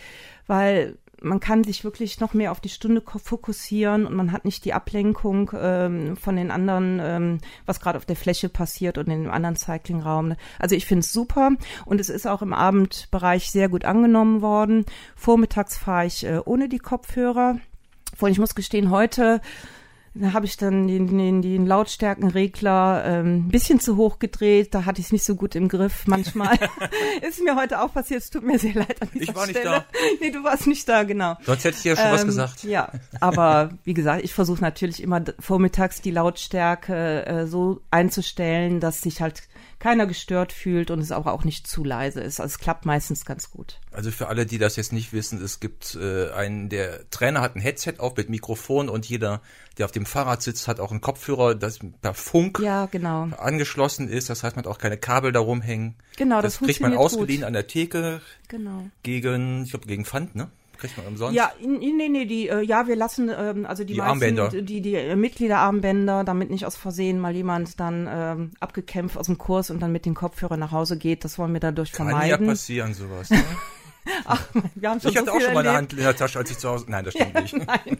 [0.47, 4.65] weil man kann sich wirklich noch mehr auf die Stunde fokussieren und man hat nicht
[4.65, 9.23] die Ablenkung ähm, von den anderen, ähm, was gerade auf der Fläche passiert und in
[9.23, 10.35] dem anderen Cyclingraum.
[10.59, 11.51] Also ich finde es super
[11.85, 14.85] und es ist auch im Abendbereich sehr gut angenommen worden.
[15.15, 17.57] Vormittags fahre ich äh, ohne die Kopfhörer.
[18.15, 19.41] Vor allem, ich muss gestehen, heute
[20.15, 24.73] da habe ich dann den, den, den Lautstärkenregler ähm, ein bisschen zu hoch gedreht.
[24.73, 26.05] Da hatte ich es nicht so gut im Griff.
[26.07, 26.57] Manchmal
[27.27, 28.21] ist mir heute auch passiert.
[28.21, 29.75] Es tut mir sehr leid an dieser Ich war nicht Stelle.
[29.75, 29.85] da.
[30.21, 31.35] Nee, du warst nicht da, genau.
[31.43, 32.63] Sonst hätte ich ja schon was Ähm, gesagt.
[32.63, 39.01] Ja, aber wie gesagt, ich versuche natürlich immer vormittags die Lautstärke äh, so einzustellen, dass
[39.01, 39.41] sich halt
[39.83, 42.39] keiner gestört fühlt und es aber auch nicht zu leise ist.
[42.39, 43.81] Also es klappt meistens ganz gut.
[43.91, 47.57] Also für alle, die das jetzt nicht wissen, es gibt äh, einen, der Trainer hat
[47.57, 49.41] ein Headset auf mit Mikrofon und jeder,
[49.77, 53.27] der auf dem Fahrrad sitzt, hat auch einen Kopfhörer, das per Funk Ja, genau.
[53.37, 54.29] angeschlossen ist.
[54.29, 55.95] Das heißt, man hat auch keine Kabel da rumhängen.
[56.15, 57.47] Genau, das, das kriegt man ausgeliehen Gut.
[57.47, 58.85] an der Theke Genau.
[59.03, 60.49] gegen, ich glaube gegen Pfand, ne?
[60.77, 61.35] Kriegt man umsonst.
[61.35, 64.49] Ja, nee, nee, die, äh, ja, wir lassen, ähm, also die, Die meisten, Armbänder.
[64.49, 69.37] die, die äh, Mitgliederarmbänder, damit nicht aus Versehen mal jemand dann ähm, abgekämpft aus dem
[69.37, 71.23] Kurs und dann mit den Kopfhörern nach Hause geht.
[71.23, 72.47] Das wollen wir dadurch Kann ja vermeiden.
[72.47, 73.29] passieren, sowas.
[73.29, 73.43] Ne?
[74.75, 75.77] wir haben schon Ich so hatte auch schon mal eine.
[75.77, 76.85] Hand in der Tasche, als ich zu Hause.
[76.89, 77.55] Nein, das stimmt nicht.
[77.55, 77.97] Nein.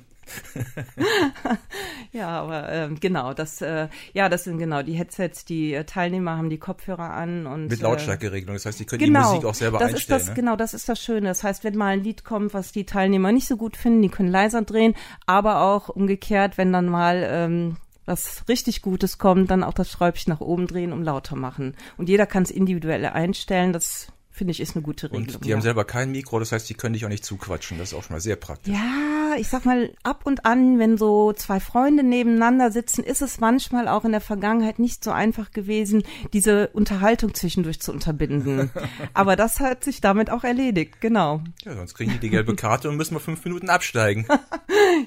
[2.11, 5.45] ja, aber ähm, genau, das, äh, ja, das sind genau die Headsets.
[5.45, 8.55] Die äh, Teilnehmer haben die Kopfhörer an und Mit äh, Lautstärkeregelung.
[8.55, 10.19] Das heißt, die können Genau, die Musik auch selber das einstellen.
[10.19, 10.41] ist das, ne?
[10.41, 11.27] Genau, das ist das Schöne.
[11.27, 14.09] Das heißt, wenn mal ein Lied kommt, was die Teilnehmer nicht so gut finden, die
[14.09, 19.63] können leiser drehen, aber auch umgekehrt, wenn dann mal ähm, was richtig Gutes kommt, dann
[19.63, 21.75] auch das Schräubchen nach oben drehen, um lauter machen.
[21.97, 23.73] Und jeder kann es individuell einstellen.
[23.73, 25.35] Das finde ich ist eine gute Regelung.
[25.35, 25.55] Und die ja.
[25.55, 27.77] haben selber kein Mikro, das heißt, die können dich auch nicht zuquatschen.
[27.77, 28.73] Das ist auch schon mal sehr praktisch.
[28.73, 33.39] Ja, ich sag mal, ab und an, wenn so zwei Freunde nebeneinander sitzen, ist es
[33.39, 38.71] manchmal auch in der Vergangenheit nicht so einfach gewesen, diese Unterhaltung zwischendurch zu unterbinden.
[39.13, 41.41] Aber das hat sich damit auch erledigt, genau.
[41.63, 44.25] Ja, sonst kriegen die die gelbe Karte und müssen mal fünf Minuten absteigen.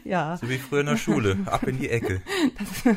[0.04, 1.38] Ja, So wie früher in der Schule.
[1.46, 2.20] Ab in die Ecke.
[2.58, 2.96] das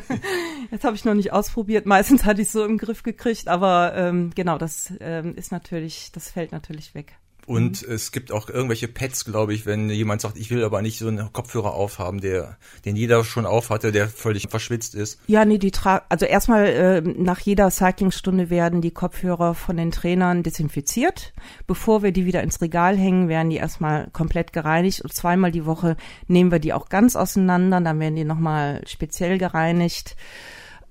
[0.82, 1.86] habe ich noch nicht ausprobiert.
[1.86, 6.12] Meistens hatte ich es so im Griff gekriegt, aber ähm, genau, das ähm, ist natürlich,
[6.12, 7.14] das fällt natürlich weg.
[7.46, 10.98] Und es gibt auch irgendwelche Pads, glaube ich, wenn jemand sagt, ich will aber nicht
[10.98, 15.18] so einen Kopfhörer aufhaben, der, den jeder schon aufhatte, der völlig verschwitzt ist.
[15.26, 19.90] Ja, nee, die tra also erstmal äh, nach jeder Cyclingstunde werden die Kopfhörer von den
[19.90, 21.32] Trainern desinfiziert.
[21.66, 25.66] Bevor wir die wieder ins Regal hängen, werden die erstmal komplett gereinigt und zweimal die
[25.66, 25.96] Woche
[26.28, 30.16] nehmen wir die auch ganz auseinander, dann werden die nochmal speziell gereinigt.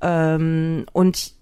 [0.02, 1.34] Ähm, und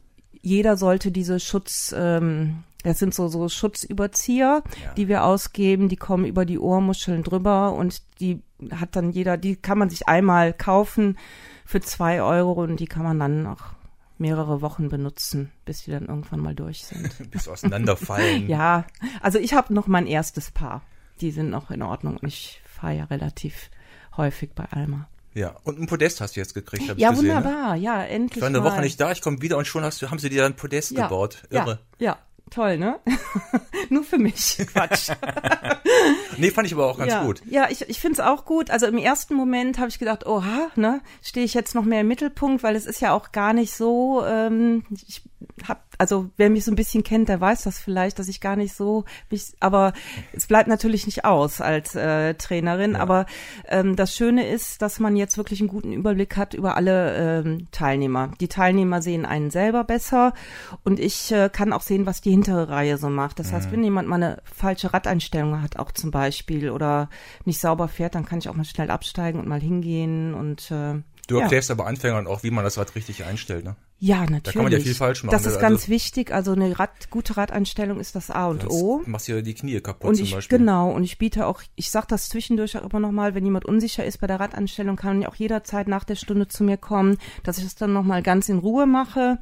[0.41, 4.93] jeder sollte diese Schutz ähm, Das sind so, so Schutzüberzieher, Ja.
[4.93, 9.55] die wir ausgeben, die kommen über die Ohrmuscheln drüber und die hat dann jeder, die
[9.55, 11.17] kann man sich einmal kaufen
[11.65, 13.75] für zwei Euro und die kann man dann noch
[14.17, 17.11] mehrere Wochen benutzen, bis die dann irgendwann mal durch sind.
[17.31, 18.47] Bis auseinanderfallen.
[18.49, 18.85] ja,
[19.21, 20.81] also ich habe noch mein erstes Paar.
[21.21, 22.17] Die sind noch in Ordnung.
[22.23, 23.69] Ich fahre ja relativ
[24.15, 25.07] häufig bei Alma.
[25.33, 25.55] Ja.
[25.63, 27.27] Und ein Podest hast du jetzt gekriegt, hab Ja, ich gesehen.
[27.29, 27.35] Ne?
[27.43, 27.75] wunderbar.
[27.75, 28.71] Ja, endlich Ich war eine mal.
[28.71, 30.91] Woche nicht da, ich komme wieder und schon hast du, haben sie dir ein Podest
[30.91, 31.43] ja, gebaut.
[31.51, 31.79] Irre.
[31.99, 32.17] Ja, ja,
[32.49, 32.99] toll, ne?
[33.89, 34.57] Nur für mich.
[34.73, 35.09] Quatsch.
[36.37, 37.23] Nee, fand ich aber auch ganz ja.
[37.23, 37.41] gut.
[37.49, 38.69] Ja, ich, ich finde es auch gut.
[38.69, 42.07] Also im ersten Moment habe ich gedacht, oha, ne, stehe ich jetzt noch mehr im
[42.07, 45.23] Mittelpunkt, weil es ist ja auch gar nicht so, ähm, ich
[45.67, 48.55] hab, also wer mich so ein bisschen kennt, der weiß das vielleicht, dass ich gar
[48.55, 49.93] nicht so, mich, aber
[50.33, 52.93] es bleibt natürlich nicht aus als äh, Trainerin.
[52.93, 52.99] Ja.
[52.99, 53.25] Aber
[53.67, 57.67] ähm, das Schöne ist, dass man jetzt wirklich einen guten Überblick hat über alle ähm,
[57.71, 58.31] Teilnehmer.
[58.39, 60.33] Die Teilnehmer sehen einen selber besser
[60.83, 63.39] und ich äh, kann auch sehen, was die hintere Reihe so macht.
[63.39, 63.55] Das Mhm.
[63.55, 67.09] heißt, wenn jemand mal eine falsche Radeinstellung hat, auch zum Beispiel, oder
[67.45, 71.01] nicht sauber fährt, dann kann ich auch mal schnell absteigen und mal hingehen und äh,
[71.27, 71.41] Du ja.
[71.41, 73.75] erklärst aber Anfängern auch, wie man das Rad richtig einstellt, ne?
[73.99, 74.53] Ja, natürlich.
[74.53, 75.47] kann man ja viel falsch machen, Das ne?
[75.49, 76.31] ist Also- ganz wichtig.
[76.31, 79.01] Also eine Rad, gute Radeinstellung ist das A und Sonst O.
[79.07, 80.59] machst ja die Knie kaputt Und zum ich, Beispiel.
[80.59, 84.05] genau, und ich biete auch, ich sage das zwischendurch auch immer nochmal, wenn jemand unsicher
[84.05, 87.63] ist bei der Radanstellung, kann auch jederzeit nach der Stunde zu mir kommen, dass ich
[87.63, 89.39] das dann nochmal ganz in Ruhe mache.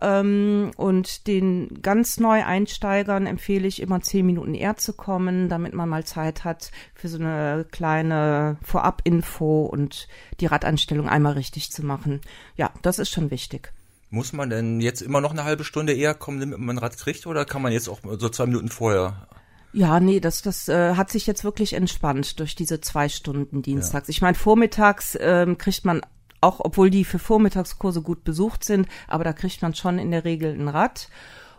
[0.00, 5.74] Ähm, und den ganz neu Einsteigern empfehle ich immer zehn Minuten eher zu kommen, damit
[5.74, 10.08] man mal Zeit hat für so eine kleine Vorab-Info und
[10.40, 12.22] die Radanstellung einmal richtig zu machen.
[12.56, 13.72] Ja, das ist schon wichtig.
[14.10, 16.98] Muss man denn jetzt immer noch eine halbe Stunde eher kommen, damit man ein Rad
[16.98, 19.28] kriegt, oder kann man jetzt auch so zwei Minuten vorher?
[19.72, 24.08] Ja, nee, das, das äh, hat sich jetzt wirklich entspannt durch diese zwei Stunden dienstags.
[24.08, 26.00] Ich meine, vormittags ähm, kriegt man
[26.40, 30.24] auch, obwohl die für Vormittagskurse gut besucht sind, aber da kriegt man schon in der
[30.24, 31.08] Regel ein Rad.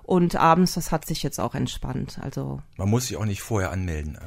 [0.03, 2.19] Und abends, das hat sich jetzt auch entspannt.
[2.21, 4.17] Also Man muss sich auch nicht vorher anmelden.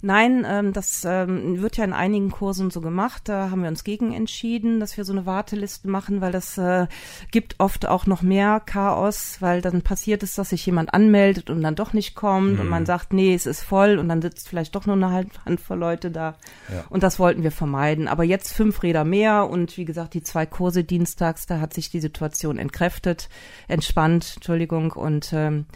[0.00, 3.22] Nein, ähm, das ähm, wird ja in einigen Kursen so gemacht.
[3.26, 6.86] Da haben wir uns gegen entschieden, dass wir so eine Warteliste machen, weil das äh,
[7.30, 11.62] gibt oft auch noch mehr Chaos, weil dann passiert es, dass sich jemand anmeldet und
[11.62, 14.74] dann doch nicht kommt und man sagt, nee, es ist voll und dann sitzt vielleicht
[14.74, 16.36] doch nur eine Handvoll Leute da.
[16.72, 16.84] Ja.
[16.88, 18.08] Und das wollten wir vermeiden.
[18.08, 21.90] Aber jetzt fünf Räder mehr und wie gesagt, die zwei Kurse dienstags, da hat sich
[21.90, 23.28] die Situation entkräftet,
[23.68, 25.66] entspannt, Entschuldigung, und ähm,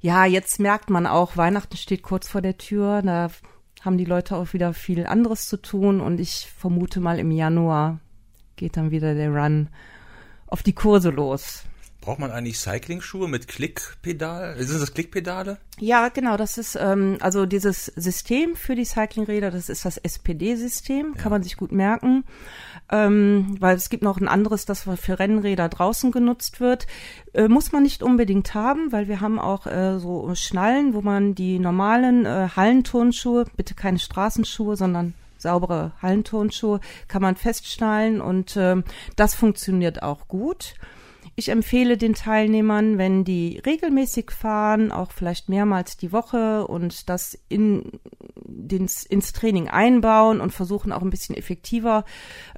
[0.00, 3.30] ja, jetzt merkt man auch, Weihnachten steht kurz vor der Tür, da
[3.82, 8.00] haben die Leute auch wieder viel anderes zu tun und ich vermute mal im Januar
[8.56, 9.68] geht dann wieder der Run
[10.46, 11.64] auf die Kurse los.
[12.08, 14.56] Braucht man eigentlich Cycling-Schuhe mit Klickpedal?
[14.62, 15.58] Sind das Klickpedale?
[15.78, 21.16] Ja, genau, das ist ähm, also dieses System für die Cyclingräder, das ist das SPD-System,
[21.18, 22.24] kann man sich gut merken,
[22.90, 26.86] ähm, weil es gibt noch ein anderes, das für Rennräder draußen genutzt wird.
[27.34, 31.34] Äh, muss man nicht unbedingt haben, weil wir haben auch äh, so Schnallen, wo man
[31.34, 38.84] die normalen äh, Hallenturnschuhe, bitte keine Straßenschuhe, sondern saubere Hallenturnschuhe, kann man festschnallen und ähm,
[39.16, 40.74] das funktioniert auch gut.
[41.38, 47.38] Ich empfehle den Teilnehmern, wenn die regelmäßig fahren, auch vielleicht mehrmals die Woche und das
[47.48, 47.92] in,
[48.68, 52.04] ins, ins Training einbauen und versuchen auch ein bisschen effektiver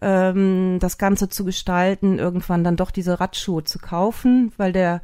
[0.01, 5.03] ähm, das Ganze zu gestalten, irgendwann dann doch diese Radschuhe zu kaufen, weil der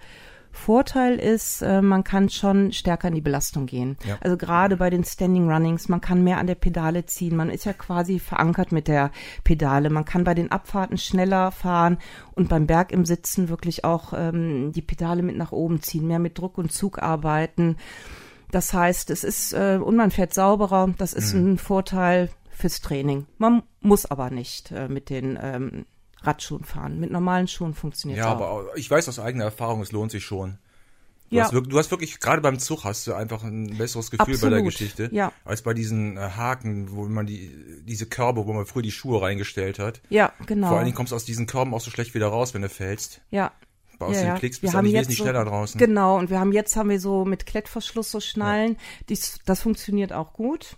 [0.57, 3.97] Vorteil ist, äh, man kann schon stärker in die Belastung gehen.
[4.07, 4.17] Ja.
[4.21, 7.37] Also gerade bei den Standing Runnings, man kann mehr an der Pedale ziehen.
[7.37, 9.11] Man ist ja quasi verankert mit der
[9.45, 9.91] Pedale.
[9.91, 11.99] Man kann bei den Abfahrten schneller fahren
[12.35, 16.19] und beim Berg im Sitzen wirklich auch ähm, die Pedale mit nach oben ziehen, mehr
[16.19, 17.77] mit Druck und Zug arbeiten.
[18.51, 20.93] Das heißt, es ist äh, und man fährt sauberer.
[20.99, 23.27] Das ist ein Vorteil fürs Training.
[23.39, 25.87] Man muss aber nicht äh, mit den ähm,
[26.27, 26.99] Radschuhen fahren.
[27.01, 28.33] Mit normalen Schuhen funktioniert Ja, auch.
[28.37, 30.59] aber auch- ich weiß aus eigener Erfahrung, es lohnt sich schon.
[31.31, 31.45] Du, Ja.
[31.45, 34.49] hast wirklich, du hast wirklich, gerade beim Zug hast du einfach ein besseres Gefühl bei
[34.49, 35.09] der Absolut, Geschichte.
[35.13, 35.33] ja.
[35.45, 37.51] Als bei diesen äh, Haken, wo man die,
[37.85, 40.01] diese Körbe, wo man früher die Schuhe reingestellt hat.
[40.09, 40.69] ja, genau.
[40.69, 42.69] Vor allen Dingen kommst du aus diesen Körben auch so schlecht wieder raus, wenn du
[42.69, 43.23] fällst.
[43.31, 43.51] Ja.
[43.99, 44.39] Aus ja, den ja.
[44.39, 45.79] Klicks bist du wesentlich so, schneller draußen.
[45.79, 48.77] Genau, und wir haben jetzt haben wir so mit Klettverschluss so Schnallen,
[49.09, 50.77] dies, das funktioniert auch gut.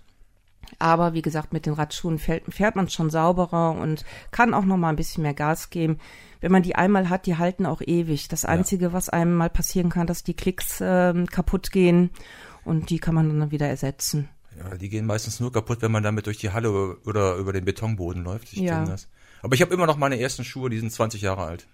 [0.78, 4.76] Aber wie gesagt, mit den Radschuhen fährt, fährt man schon sauberer und kann auch noch
[4.76, 5.98] mal ein bisschen mehr Gas geben.
[6.40, 8.28] Wenn man die einmal hat, die halten auch ewig.
[8.28, 12.10] Das Einzige, was einem mal passieren kann, dass die Klicks ähm, kaputt gehen
[12.64, 14.28] und die kann man dann wieder ersetzen.
[14.56, 17.64] Ja, die gehen meistens nur kaputt, wenn man damit durch die Halle oder über den
[17.64, 18.52] Betonboden läuft.
[18.52, 18.74] Ich Ja.
[18.76, 19.08] kenne das.
[19.42, 21.66] Aber ich habe immer noch meine ersten Schuhe, die sind 20 Jahre alt.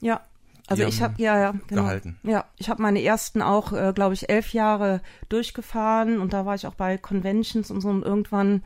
[0.00, 0.22] Ja,
[0.70, 1.82] Also ich habe ja, ja genau.
[1.82, 2.18] gehalten.
[2.22, 6.54] Ja, ich habe meine ersten auch, äh, glaube ich, elf Jahre durchgefahren und da war
[6.54, 8.62] ich auch bei Conventions und so und irgendwann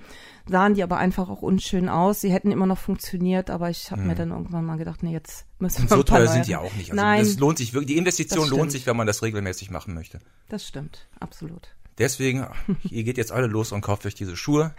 [0.47, 2.21] sahen die aber einfach auch unschön aus.
[2.21, 5.47] Sie hätten immer noch funktioniert, aber ich habe mir dann irgendwann mal gedacht, nee, jetzt
[5.59, 5.85] müssen Mhm.
[5.85, 6.91] Und wir so ein paar teuer sind die auch nicht.
[6.91, 7.89] Also Nein, das lohnt sich wirklich.
[7.89, 10.19] Die Investition lohnt sich, wenn man das regelmäßig machen möchte.
[10.49, 11.75] das stimmt, absolut.
[11.99, 12.47] Deswegen,
[12.91, 14.75] ihr geht jetzt alle los und kauft euch diese Schuhe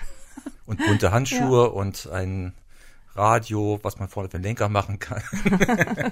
[0.65, 2.53] und bunte Handschuhe und ein
[3.15, 5.23] Radio, was man vorne für den Lenker machen kann.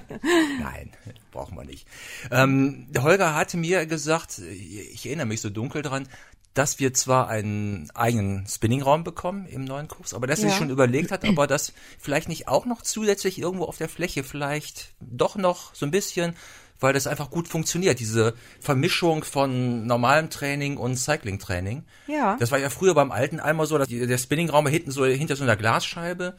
[0.60, 0.90] Nein,
[1.32, 1.86] brauchen wir nicht.
[2.30, 6.08] Ähm, Holger hatte mir gesagt, ich erinnere mich so dunkel dran,
[6.54, 10.50] dass wir zwar einen eigenen Spinningraum bekommen im neuen Kurs, aber dass er Ja.
[10.50, 14.22] sich schon überlegt hat, aber das vielleicht nicht auch noch zusätzlich irgendwo auf der Fläche
[14.22, 16.36] vielleicht doch noch so ein bisschen,
[16.80, 21.84] weil das einfach gut funktioniert, diese Vermischung von normalem Training und Cycling-Training.
[22.06, 22.36] Ja.
[22.38, 25.36] Das war ja früher beim alten einmal so, dass die, der Spinningraum hinten so hinter
[25.36, 26.34] so einer Glasscheibe,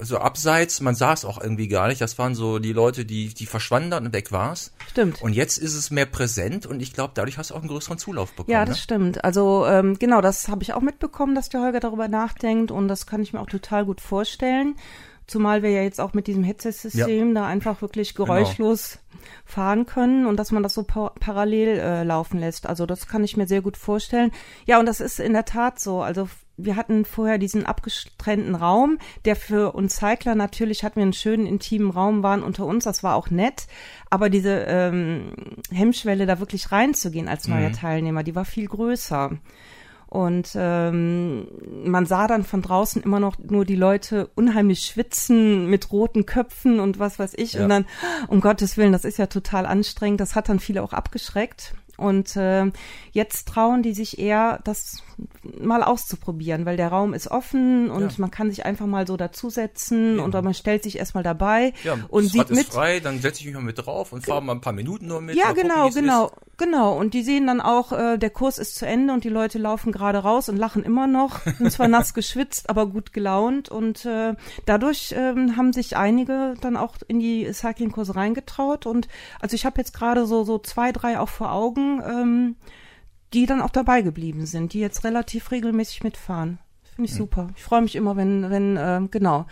[0.00, 2.00] so abseits, man sah es auch irgendwie gar nicht.
[2.00, 4.72] Das waren so die Leute, die, die verschwanden dann und weg war's.
[4.90, 5.20] Stimmt.
[5.22, 7.98] Und jetzt ist es mehr präsent und ich glaube, dadurch hast du auch einen größeren
[7.98, 8.52] Zulauf bekommen.
[8.52, 8.82] Ja, das ne?
[8.82, 9.24] stimmt.
[9.24, 13.06] Also ähm, genau, das habe ich auch mitbekommen, dass der Holger darüber nachdenkt und das
[13.06, 14.76] kann ich mir auch total gut vorstellen.
[15.26, 18.26] Zumal wir ja jetzt auch mit diesem Headset-System da einfach wirklich Genau.
[18.26, 18.98] geräuschlos
[19.44, 22.66] fahren können und dass man das so pa parallel äh, laufen lässt.
[22.66, 24.32] Also das kann ich mir sehr gut vorstellen.
[24.66, 26.02] Ja, und das ist in der Tat so.
[26.02, 31.12] Also wir hatten vorher diesen abgetrennten Raum, der für uns Cycler natürlich hatten wir einen
[31.12, 33.66] schönen intimen Raum, waren unter uns, das war auch nett,
[34.08, 35.32] aber diese ähm,
[35.70, 39.32] Hemmschwelle, da wirklich reinzugehen als neuer Teilnehmer, die war viel größer.
[40.14, 41.48] Und ähm,
[41.84, 46.78] man sah dann von draußen immer noch nur die Leute unheimlich schwitzen mit roten Köpfen
[46.78, 47.54] und was weiß ich.
[47.54, 47.64] Ja.
[47.64, 47.86] Und dann,
[48.28, 50.20] um Gottes Willen, das ist ja total anstrengend.
[50.20, 51.74] Das hat dann viele auch abgeschreckt.
[51.96, 52.70] Und äh,
[53.10, 55.02] jetzt trauen die sich eher, das
[55.60, 58.08] mal auszuprobieren, weil der Raum ist offen und Ja.
[58.18, 62.24] man kann sich einfach mal so dazusetzen und man stellt sich erstmal dabei Ja, und
[62.26, 62.66] sieht mit.
[62.66, 65.20] frei, dann setze ich mich mal mit drauf und fahre mal ein paar Minuten nur
[65.20, 65.36] mit.
[65.36, 66.98] Ja, mal gucken, genau, genau, genau.
[66.98, 69.92] Und die sehen dann auch, äh, der Kurs ist zu Ende und die Leute laufen
[69.92, 73.68] gerade raus und lachen immer noch, sind zwar nass geschwitzt, aber gut gelaunt.
[73.68, 74.34] Und äh,
[74.66, 78.86] dadurch ähm, haben sich einige dann auch in die Cycling-Kurse reingetraut.
[78.86, 79.08] Und
[79.40, 82.56] also ich habe jetzt gerade so so zwei, drei auch vor Augen, ähm,
[83.34, 86.58] die dann auch dabei geblieben sind, die jetzt relativ regelmäßig mitfahren.
[86.94, 87.48] Finde ich super.
[87.56, 89.46] Ich freue mich immer, wenn, wenn, äh, genau,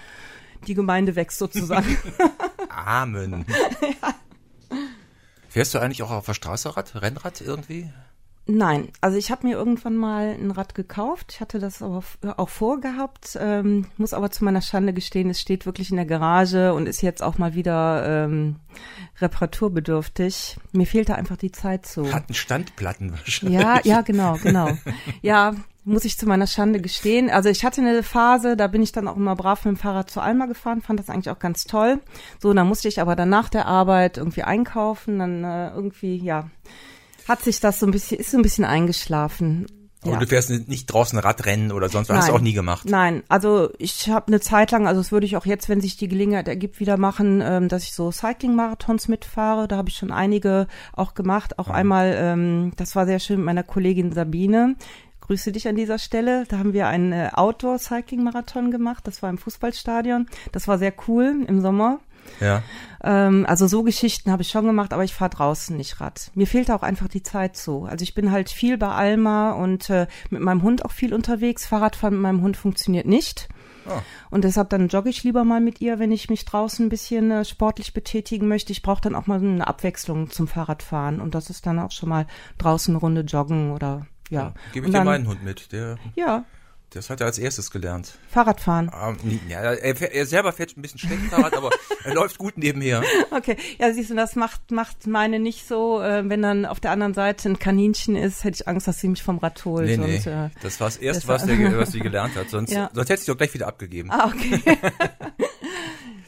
[0.69, 1.99] die Gemeinde wächst sozusagen.
[2.69, 3.45] Amen.
[5.49, 7.93] Fährst du eigentlich auch auf der Straße Rad, Rennrad irgendwie?
[8.47, 11.33] Nein, also ich habe mir irgendwann mal ein Rad gekauft.
[11.35, 12.03] Ich hatte das aber
[12.37, 16.75] auch vorgehabt, ähm, muss aber zu meiner Schande gestehen, es steht wirklich in der Garage
[16.75, 18.57] und ist jetzt auch mal wieder ähm,
[19.21, 20.57] reparaturbedürftig.
[20.73, 22.13] Mir fehlte einfach die Zeit zu.
[22.13, 23.61] Hatten Standplatten wahrscheinlich.
[23.61, 24.77] Ja, ja, genau, genau.
[25.23, 27.31] Ja, muss ich zu meiner Schande gestehen.
[27.31, 30.11] Also ich hatte eine Phase, da bin ich dann auch immer brav mit dem Fahrrad
[30.11, 32.01] zur Alma gefahren, fand das eigentlich auch ganz toll.
[32.41, 36.51] So, dann musste ich aber dann nach der Arbeit irgendwie einkaufen, dann äh, irgendwie, ja,
[37.29, 39.67] hat sich das so ein bisschen, ist so ein bisschen eingeschlafen.
[40.05, 40.19] Aber ja.
[40.19, 42.89] du fährst nicht draußen Radrennen oder sonst was, hast du auch nie gemacht.
[42.89, 45.97] Nein, also ich habe eine Zeit lang, also das würde ich auch jetzt, wenn sich
[45.97, 49.69] die Gelegenheit ergibt, wieder machen, ähm, dass ich so Cycling-Marathons mitfahre.
[49.69, 51.59] Da habe ich schon einige auch gemacht.
[51.61, 54.75] Auch einmal, ähm, das war sehr schön mit meiner Kollegin Sabine.
[55.21, 56.47] Grüße dich an dieser Stelle.
[56.49, 59.07] Da haben wir einen äh, Outdoor-Cycling-Marathon gemacht.
[59.07, 60.27] Das war im Fußballstadion.
[60.51, 62.01] Das war sehr cool im Sommer.
[62.41, 62.63] Ja.
[63.03, 66.31] Ähm, also so Geschichten habe ich schon gemacht, aber ich fahre draußen nicht Rad.
[66.35, 67.85] Mir fehlt auch einfach die Zeit so.
[67.85, 71.67] Also ich bin halt viel bei Alma und äh, mit meinem Hund auch viel unterwegs.
[71.67, 73.49] Fahrradfahren mit meinem Hund funktioniert nicht.
[73.87, 74.01] Oh.
[74.31, 77.31] Und deshalb dann jogge ich lieber mal mit ihr, wenn ich mich draußen ein bisschen
[77.31, 78.73] äh, sportlich betätigen möchte.
[78.73, 81.21] Ich brauche dann auch mal eine Abwechslung zum Fahrradfahren.
[81.21, 82.27] Und das ist dann auch schon mal
[82.59, 84.55] draußen eine Runde joggen oder ja.
[84.73, 85.73] Gebe Und ich dir meinen Hund mit.
[85.73, 86.45] Der, Ja,
[86.95, 88.19] das hat er als erstes gelernt.
[88.29, 88.91] Fahrradfahren.
[89.03, 91.71] Ähm, ja, er, er selber fährt ein bisschen schlecht Fahrrad, aber
[92.05, 93.03] er läuft gut nebenher.
[93.31, 96.01] Okay, ja, siehst du, das macht, macht meine nicht so.
[96.03, 99.09] Äh, wenn dann auf der anderen Seite ein Kaninchen ist, hätte ich Angst, dass sie
[99.09, 99.87] mich vom Rad holt.
[99.87, 100.17] Nee, nee.
[100.17, 102.51] Und, äh, das war das Erste, was, der, was sie gelernt hat.
[102.51, 102.91] Sonst, Ja.
[102.93, 104.11] sonst hätte sie doch gleich wieder abgegeben.
[104.11, 104.61] ah, okay.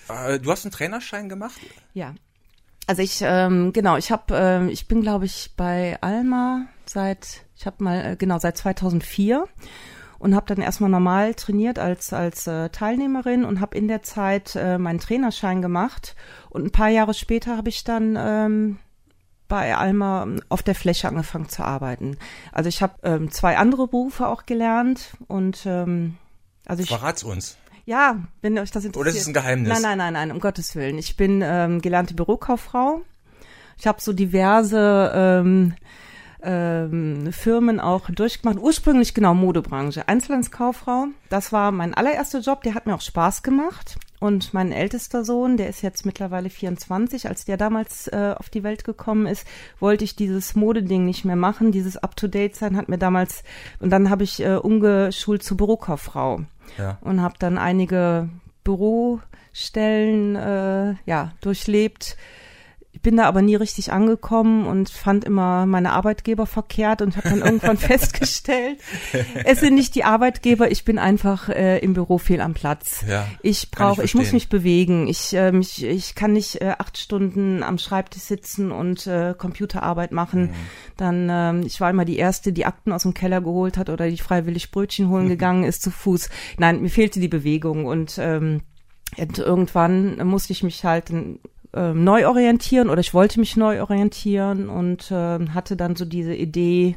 [0.08, 1.60] Äh, du hast einen Trainerschein gemacht?
[1.92, 2.14] ja.
[2.86, 7.64] Also ich, ähm, genau, ich habe, ähm, ich bin, glaube ich, bei Alma seit, ich
[7.64, 9.48] habe mal, äh, genau, seit 2004
[10.24, 14.56] und habe dann erstmal normal trainiert als als äh, Teilnehmerin und habe in der Zeit
[14.56, 16.16] äh, meinen Trainerschein gemacht
[16.48, 18.78] und ein paar Jahre später habe ich dann ähm,
[19.48, 22.16] bei Alma auf der Fläche angefangen zu arbeiten.
[22.52, 26.16] Also ich habe ähm, zwei andere Berufe auch gelernt und ähm,
[26.64, 27.58] also ich Verrat's uns.
[27.84, 28.96] ja, wenn euch das interessiert.
[28.96, 29.68] Oder ist es ein Geheimnis?
[29.68, 30.96] Nein, nein, nein, nein, um Gottes Willen.
[30.96, 33.02] Ich bin ähm, gelernte Bürokauffrau.
[33.76, 35.74] Ich habe so diverse ähm,
[36.44, 38.58] ähm, Firmen auch durchgemacht.
[38.58, 41.06] Ursprünglich genau Modebranche, Einzelhandelskauffrau.
[41.28, 43.96] Das war mein allererster Job, der hat mir auch Spaß gemacht.
[44.20, 48.62] Und mein ältester Sohn, der ist jetzt mittlerweile 24, als der damals äh, auf die
[48.62, 49.46] Welt gekommen ist,
[49.80, 51.72] wollte ich dieses Modeding nicht mehr machen.
[51.72, 53.42] Dieses Up-to-Date sein hat mir damals,
[53.80, 56.40] und dann habe ich äh, umgeschult zur Bürokauffrau
[56.78, 56.96] ja.
[57.02, 58.30] und habe dann einige
[58.64, 62.16] Bürostellen äh, ja durchlebt
[63.04, 67.42] bin da aber nie richtig angekommen und fand immer meine Arbeitgeber verkehrt und habe dann
[67.42, 68.80] irgendwann festgestellt,
[69.44, 73.04] es sind nicht die Arbeitgeber, ich bin einfach äh, im Büro fehl am Platz.
[73.08, 75.06] Ja, ich brauche, ich, ich, muss mich bewegen.
[75.06, 80.10] Ich, äh, mich, ich kann nicht äh, acht Stunden am Schreibtisch sitzen und äh, Computerarbeit
[80.10, 80.46] machen.
[80.46, 80.54] Mhm.
[80.96, 84.08] Dann, äh, ich war immer die erste, die Akten aus dem Keller geholt hat oder
[84.08, 86.30] die freiwillig Brötchen holen gegangen ist zu Fuß.
[86.56, 88.62] Nein, mir fehlte die Bewegung und ähm,
[89.16, 91.12] und irgendwann musste ich mich halt
[91.74, 96.34] äh, neu orientieren oder ich wollte mich neu orientieren und äh, hatte dann so diese
[96.34, 96.96] Idee,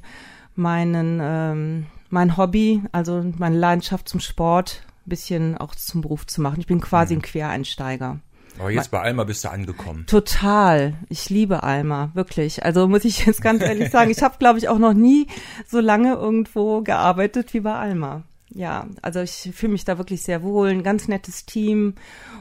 [0.55, 6.59] meinen ähm, mein Hobby, also meine Leidenschaft zum Sport, bisschen auch zum Beruf zu machen.
[6.59, 7.19] Ich bin quasi mhm.
[7.19, 8.19] ein Quereinsteiger.
[8.59, 10.05] Aber jetzt bei Alma bist du angekommen.
[10.07, 10.95] Total.
[11.09, 12.65] Ich liebe Alma, wirklich.
[12.65, 15.27] Also muss ich jetzt ganz ehrlich sagen, ich habe, glaube ich, auch noch nie
[15.67, 18.23] so lange irgendwo gearbeitet wie bei Alma.
[18.49, 21.95] Ja, also ich fühle mich da wirklich sehr wohl, ein ganz nettes Team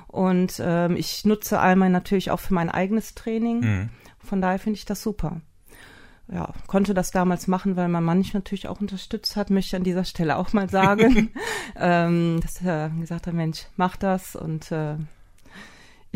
[0.07, 3.61] und ähm, ich nutze Alma natürlich auch für mein eigenes Training.
[3.61, 3.89] Mhm.
[4.19, 5.41] Von daher finde ich das super.
[6.29, 9.77] Ja, konnte das damals machen, weil mein Mann mich natürlich auch unterstützt hat, möchte ich
[9.77, 11.31] an dieser Stelle auch mal sagen.
[11.77, 14.97] ähm, dass er gesagt hat, Mensch, mach das und äh,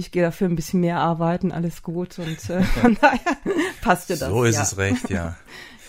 [0.01, 3.37] ich gehe dafür ein bisschen mehr arbeiten, alles gut und äh, von daher
[3.81, 4.29] passte das.
[4.29, 4.63] So ist ja.
[4.63, 5.37] es recht, ja.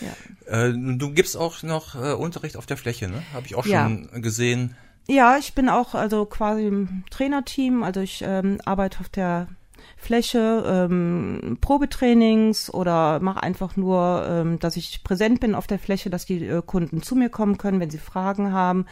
[0.48, 0.66] ja.
[0.66, 3.22] Äh, du gibst auch noch äh, Unterricht auf der Fläche, ne?
[3.32, 4.18] Habe ich auch schon ja.
[4.20, 4.76] gesehen.
[5.08, 9.48] Ja, ich bin auch also quasi im Trainerteam, also ich ähm, arbeite auf der
[9.96, 16.10] Fläche, ähm, Probetrainings oder mache einfach nur, ähm, dass ich präsent bin auf der Fläche,
[16.10, 18.86] dass die äh, Kunden zu mir kommen können, wenn sie Fragen haben.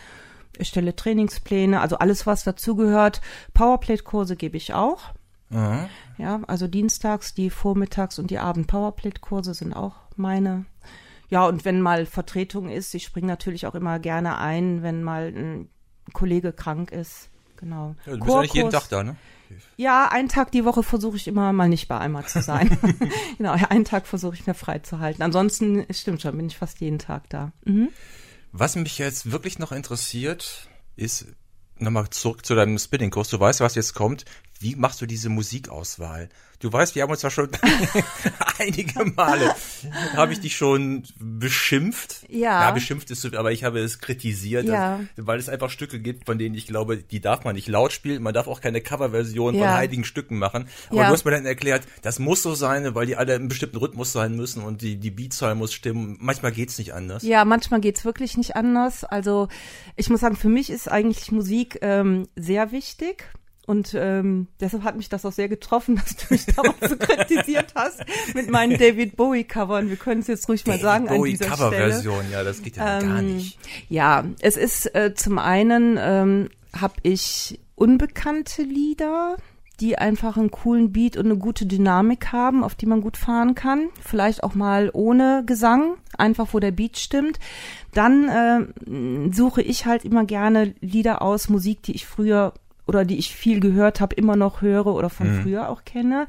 [0.61, 3.20] Ich stelle Trainingspläne, also alles, was dazugehört.
[3.55, 5.14] Powerplate-Kurse gebe ich auch.
[5.51, 5.88] Mhm.
[6.18, 10.66] Ja, also dienstags, die Vormittags- und die Abend-Powerplate-Kurse sind auch meine.
[11.29, 15.33] Ja, und wenn mal Vertretung ist, ich springe natürlich auch immer gerne ein, wenn mal
[15.35, 15.68] ein
[16.12, 17.31] Kollege krank ist.
[17.57, 17.94] Genau.
[18.07, 19.16] Ja, du bist ja nicht jeden Tag da, ne?
[19.77, 22.79] Ja, einen Tag die Woche versuche ich immer mal nicht bei einmal zu sein.
[23.38, 25.23] genau, einen Tag versuche ich mir frei zu halten.
[25.23, 27.53] Ansonsten, stimmt schon, bin ich fast jeden Tag da.
[27.64, 27.88] Mhm.
[28.52, 31.26] Was mich jetzt wirklich noch interessiert, ist,
[31.78, 33.28] nochmal zurück zu deinem Spinning-Kurs.
[33.28, 34.24] Du weißt, was jetzt kommt.
[34.61, 36.29] Wie machst du diese Musikauswahl?
[36.59, 37.49] Du weißt, wir haben uns ja schon
[38.59, 39.55] einige Male,
[40.14, 42.27] habe ich dich schon beschimpft.
[42.29, 42.64] Ja.
[42.64, 45.01] Ja, beschimpft ist so, aber ich habe es kritisiert, ja.
[45.16, 47.92] dass, weil es einfach Stücke gibt, von denen ich glaube, die darf man nicht laut
[47.92, 48.23] spielen.
[48.23, 49.62] Man darf auch keine Coverversion ja.
[49.62, 50.68] von heiligen Stücken machen.
[50.90, 51.07] Aber ja.
[51.07, 54.12] du hast mir dann erklärt, das muss so sein, weil die alle im bestimmten Rhythmus
[54.12, 56.18] sein müssen und die, die Beatzahl muss stimmen.
[56.20, 57.23] Manchmal geht's nicht anders.
[57.23, 59.05] Ja, manchmal geht's wirklich nicht anders.
[59.05, 59.49] Also
[59.96, 63.33] ich muss sagen, für mich ist eigentlich Musik ähm, sehr wichtig.
[63.70, 67.72] Und ähm, deshalb hat mich das auch sehr getroffen, dass du mich damals so kritisiert
[67.76, 68.02] hast
[68.35, 69.88] mit meinen David Bowie-Covern.
[69.88, 71.92] Wir können es jetzt ruhig mal sagen Bowie an dieser Cover Stelle.
[71.92, 73.61] Version, ja, das geht ja ähm, gar nicht.
[73.88, 79.37] Ja, es ist äh, zum einen ähm, habe ich unbekannte Lieder,
[79.78, 83.54] die einfach einen coolen Beat und eine gute Dynamik haben, auf die man gut fahren
[83.54, 83.90] kann.
[84.04, 87.38] Vielleicht auch mal ohne Gesang, einfach wo der Beat stimmt.
[87.94, 92.52] Dann äh, suche ich halt immer gerne Lieder aus, Musik, die ich früher
[92.90, 95.42] oder die ich viel gehört habe, immer noch höre oder von mhm.
[95.42, 96.26] früher auch kenne.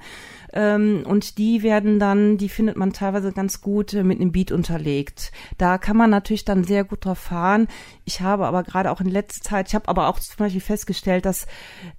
[0.54, 4.52] Ähm, und die werden dann, die findet man teilweise ganz gut äh, mit einem Beat
[4.52, 5.32] unterlegt.
[5.58, 7.68] Da kann man natürlich dann sehr gut drauf fahren.
[8.06, 11.26] Ich habe aber gerade auch in letzter Zeit, ich habe aber auch zum Beispiel festgestellt,
[11.26, 11.48] dass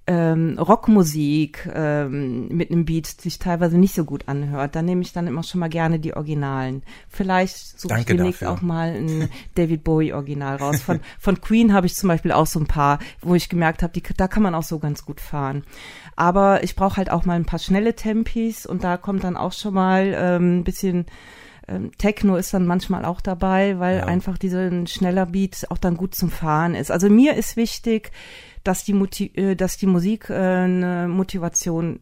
[0.07, 4.75] ähm, Rockmusik ähm, mit einem Beat sich teilweise nicht so gut anhört.
[4.75, 6.83] Da nehme ich dann immer schon mal gerne die Originalen.
[7.09, 10.81] Vielleicht suche ich demnächst auch mal ein David Bowie Original raus.
[10.81, 13.99] Von, von Queen habe ich zum Beispiel auch so ein paar, wo ich gemerkt habe,
[14.17, 15.63] da kann man auch so ganz gut fahren.
[16.15, 19.53] Aber ich brauche halt auch mal ein paar schnelle Tempis und da kommt dann auch
[19.53, 21.05] schon mal ähm, ein bisschen
[21.67, 24.05] ähm, Techno ist dann manchmal auch dabei, weil ja.
[24.05, 26.91] einfach dieser schneller Beat auch dann gut zum Fahren ist.
[26.91, 28.11] Also mir ist wichtig,
[28.63, 31.99] dass die, Muti äh, dass die Musik äh, eine Motivation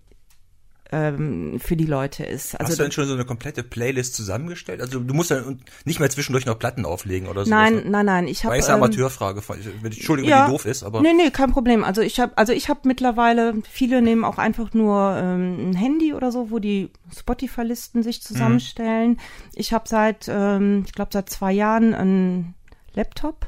[0.92, 2.60] ähm, für die Leute ist.
[2.60, 4.82] Also Hast du denn schon so eine komplette Playlist zusammengestellt?
[4.82, 5.42] Also du musst ja
[5.86, 7.50] nicht mehr zwischendurch noch Platten auflegen oder so.
[7.50, 7.84] Nein, ne?
[7.90, 8.28] nein, nein.
[8.28, 8.58] Ich habe.
[8.58, 9.42] War eine Amateurfrage.
[9.84, 11.02] Entschuldigung, ja, wenn die doof ist, aber.
[11.02, 11.84] Nee, nee, kein Problem.
[11.84, 16.14] Also ich habe, also ich habe mittlerweile, viele nehmen auch einfach nur ähm, ein Handy
[16.14, 19.12] oder so, wo die Spotify-Listen sich zusammenstellen.
[19.12, 19.18] Mhm.
[19.56, 22.56] Ich habe seit, ähm, ich glaube seit zwei Jahren einen
[22.94, 23.48] Laptop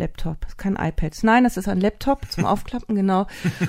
[0.00, 1.16] Laptop, kein iPad.
[1.22, 3.26] Nein, das ist ein Laptop zum Aufklappen, genau.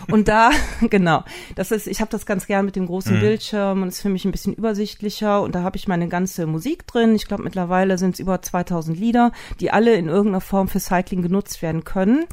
[0.09, 0.49] Und da,
[0.89, 1.23] genau,
[1.55, 3.19] das ist, ich habe das ganz gern mit dem großen mhm.
[3.19, 6.87] Bildschirm und ist für mich ein bisschen übersichtlicher und da habe ich meine ganze Musik
[6.87, 7.13] drin.
[7.15, 11.21] Ich glaube, mittlerweile sind es über 2000 Lieder, die alle in irgendeiner Form für Cycling
[11.21, 12.25] genutzt werden können.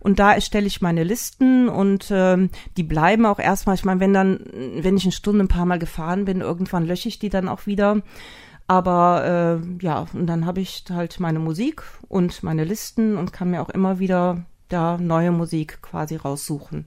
[0.00, 3.74] Und da erstelle ich meine Listen und ähm, die bleiben auch erstmal.
[3.74, 4.40] Ich meine, wenn dann,
[4.78, 7.66] wenn ich eine Stunde ein paar Mal gefahren bin, irgendwann lösche ich die dann auch
[7.66, 8.02] wieder.
[8.68, 13.50] Aber äh, ja, und dann habe ich halt meine Musik und meine Listen und kann
[13.50, 16.86] mir auch immer wieder da neue Musik quasi raussuchen.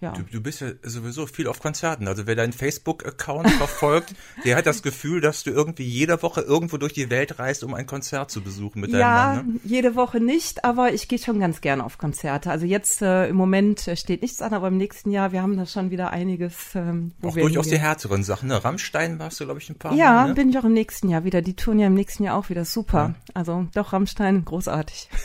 [0.00, 0.12] Ja.
[0.12, 2.06] Du, du bist ja sowieso viel auf Konzerten.
[2.06, 6.76] Also wer deinen Facebook-Account verfolgt, der hat das Gefühl, dass du irgendwie jede Woche irgendwo
[6.76, 9.60] durch die Welt reist, um ein Konzert zu besuchen mit deinem ja, Mann.
[9.64, 12.50] Ja, jede Woche nicht, aber ich gehe schon ganz gerne auf Konzerte.
[12.50, 15.56] Also jetzt äh, im Moment äh, steht nichts an, aber im nächsten Jahr, wir haben
[15.56, 16.76] da schon wieder einiges.
[16.76, 17.82] Ähm, wo auch wir durchaus hingehen.
[17.82, 18.48] die härteren Sachen.
[18.48, 18.64] Ne?
[18.64, 20.14] Rammstein warst du, glaube ich, ein paar ja, Mal.
[20.14, 20.34] Ja, ne?
[20.34, 21.42] bin ich auch im nächsten Jahr wieder.
[21.42, 23.14] Die tun ja im nächsten Jahr auch wieder super.
[23.16, 23.34] Ja.
[23.34, 25.08] Also doch, Rammstein, großartig.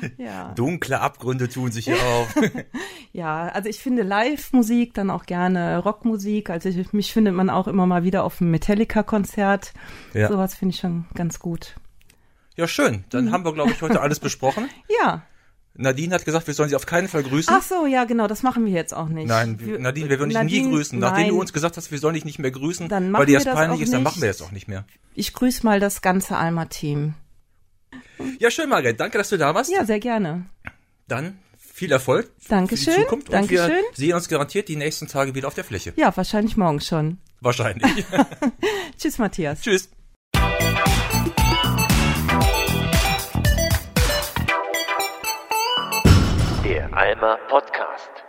[0.18, 0.52] ja.
[0.54, 2.34] Dunkle Abgründe tun sich hier auf.
[3.12, 6.50] Ja, also ich finde Live-Musik dann auch gerne Rockmusik.
[6.50, 9.72] Also ich, mich findet man auch immer mal wieder auf einem Metallica-Konzert.
[10.14, 10.28] Ja.
[10.28, 11.76] Sowas finde ich schon ganz gut.
[12.56, 13.04] Ja, schön.
[13.10, 13.32] Dann mhm.
[13.32, 14.68] haben wir, glaube ich, heute alles besprochen.
[15.00, 15.22] ja.
[15.78, 17.52] Nadine hat gesagt, wir sollen sie auf keinen Fall grüßen.
[17.54, 19.28] Ach so, ja, genau, das machen wir jetzt auch nicht.
[19.28, 20.98] Nein, wir, Nadine, wir würden dich nie grüßen.
[20.98, 21.28] Nachdem nein.
[21.28, 23.82] du uns gesagt hast, wir sollen dich nicht mehr grüßen, dann weil dir das peinlich
[23.82, 24.86] ist, dann machen wir es auch nicht mehr.
[25.14, 27.14] Ich grüße mal das ganze Alma-Team.
[28.38, 28.98] Ja, schön, Margret.
[28.98, 29.70] Danke, dass du da warst.
[29.70, 30.46] Ja, sehr gerne.
[31.08, 31.38] Dann
[31.76, 32.84] viel Erfolg Dankeschön.
[32.84, 33.32] für die Zukunft.
[33.32, 33.64] Dankeschön.
[33.64, 35.92] Und wir sehen uns garantiert die nächsten Tage wieder auf der Fläche.
[35.96, 37.18] Ja, wahrscheinlich morgen schon.
[37.40, 37.86] Wahrscheinlich.
[38.98, 39.60] Tschüss, Matthias.
[39.60, 39.90] Tschüss.
[46.64, 48.25] Der Alma Podcast.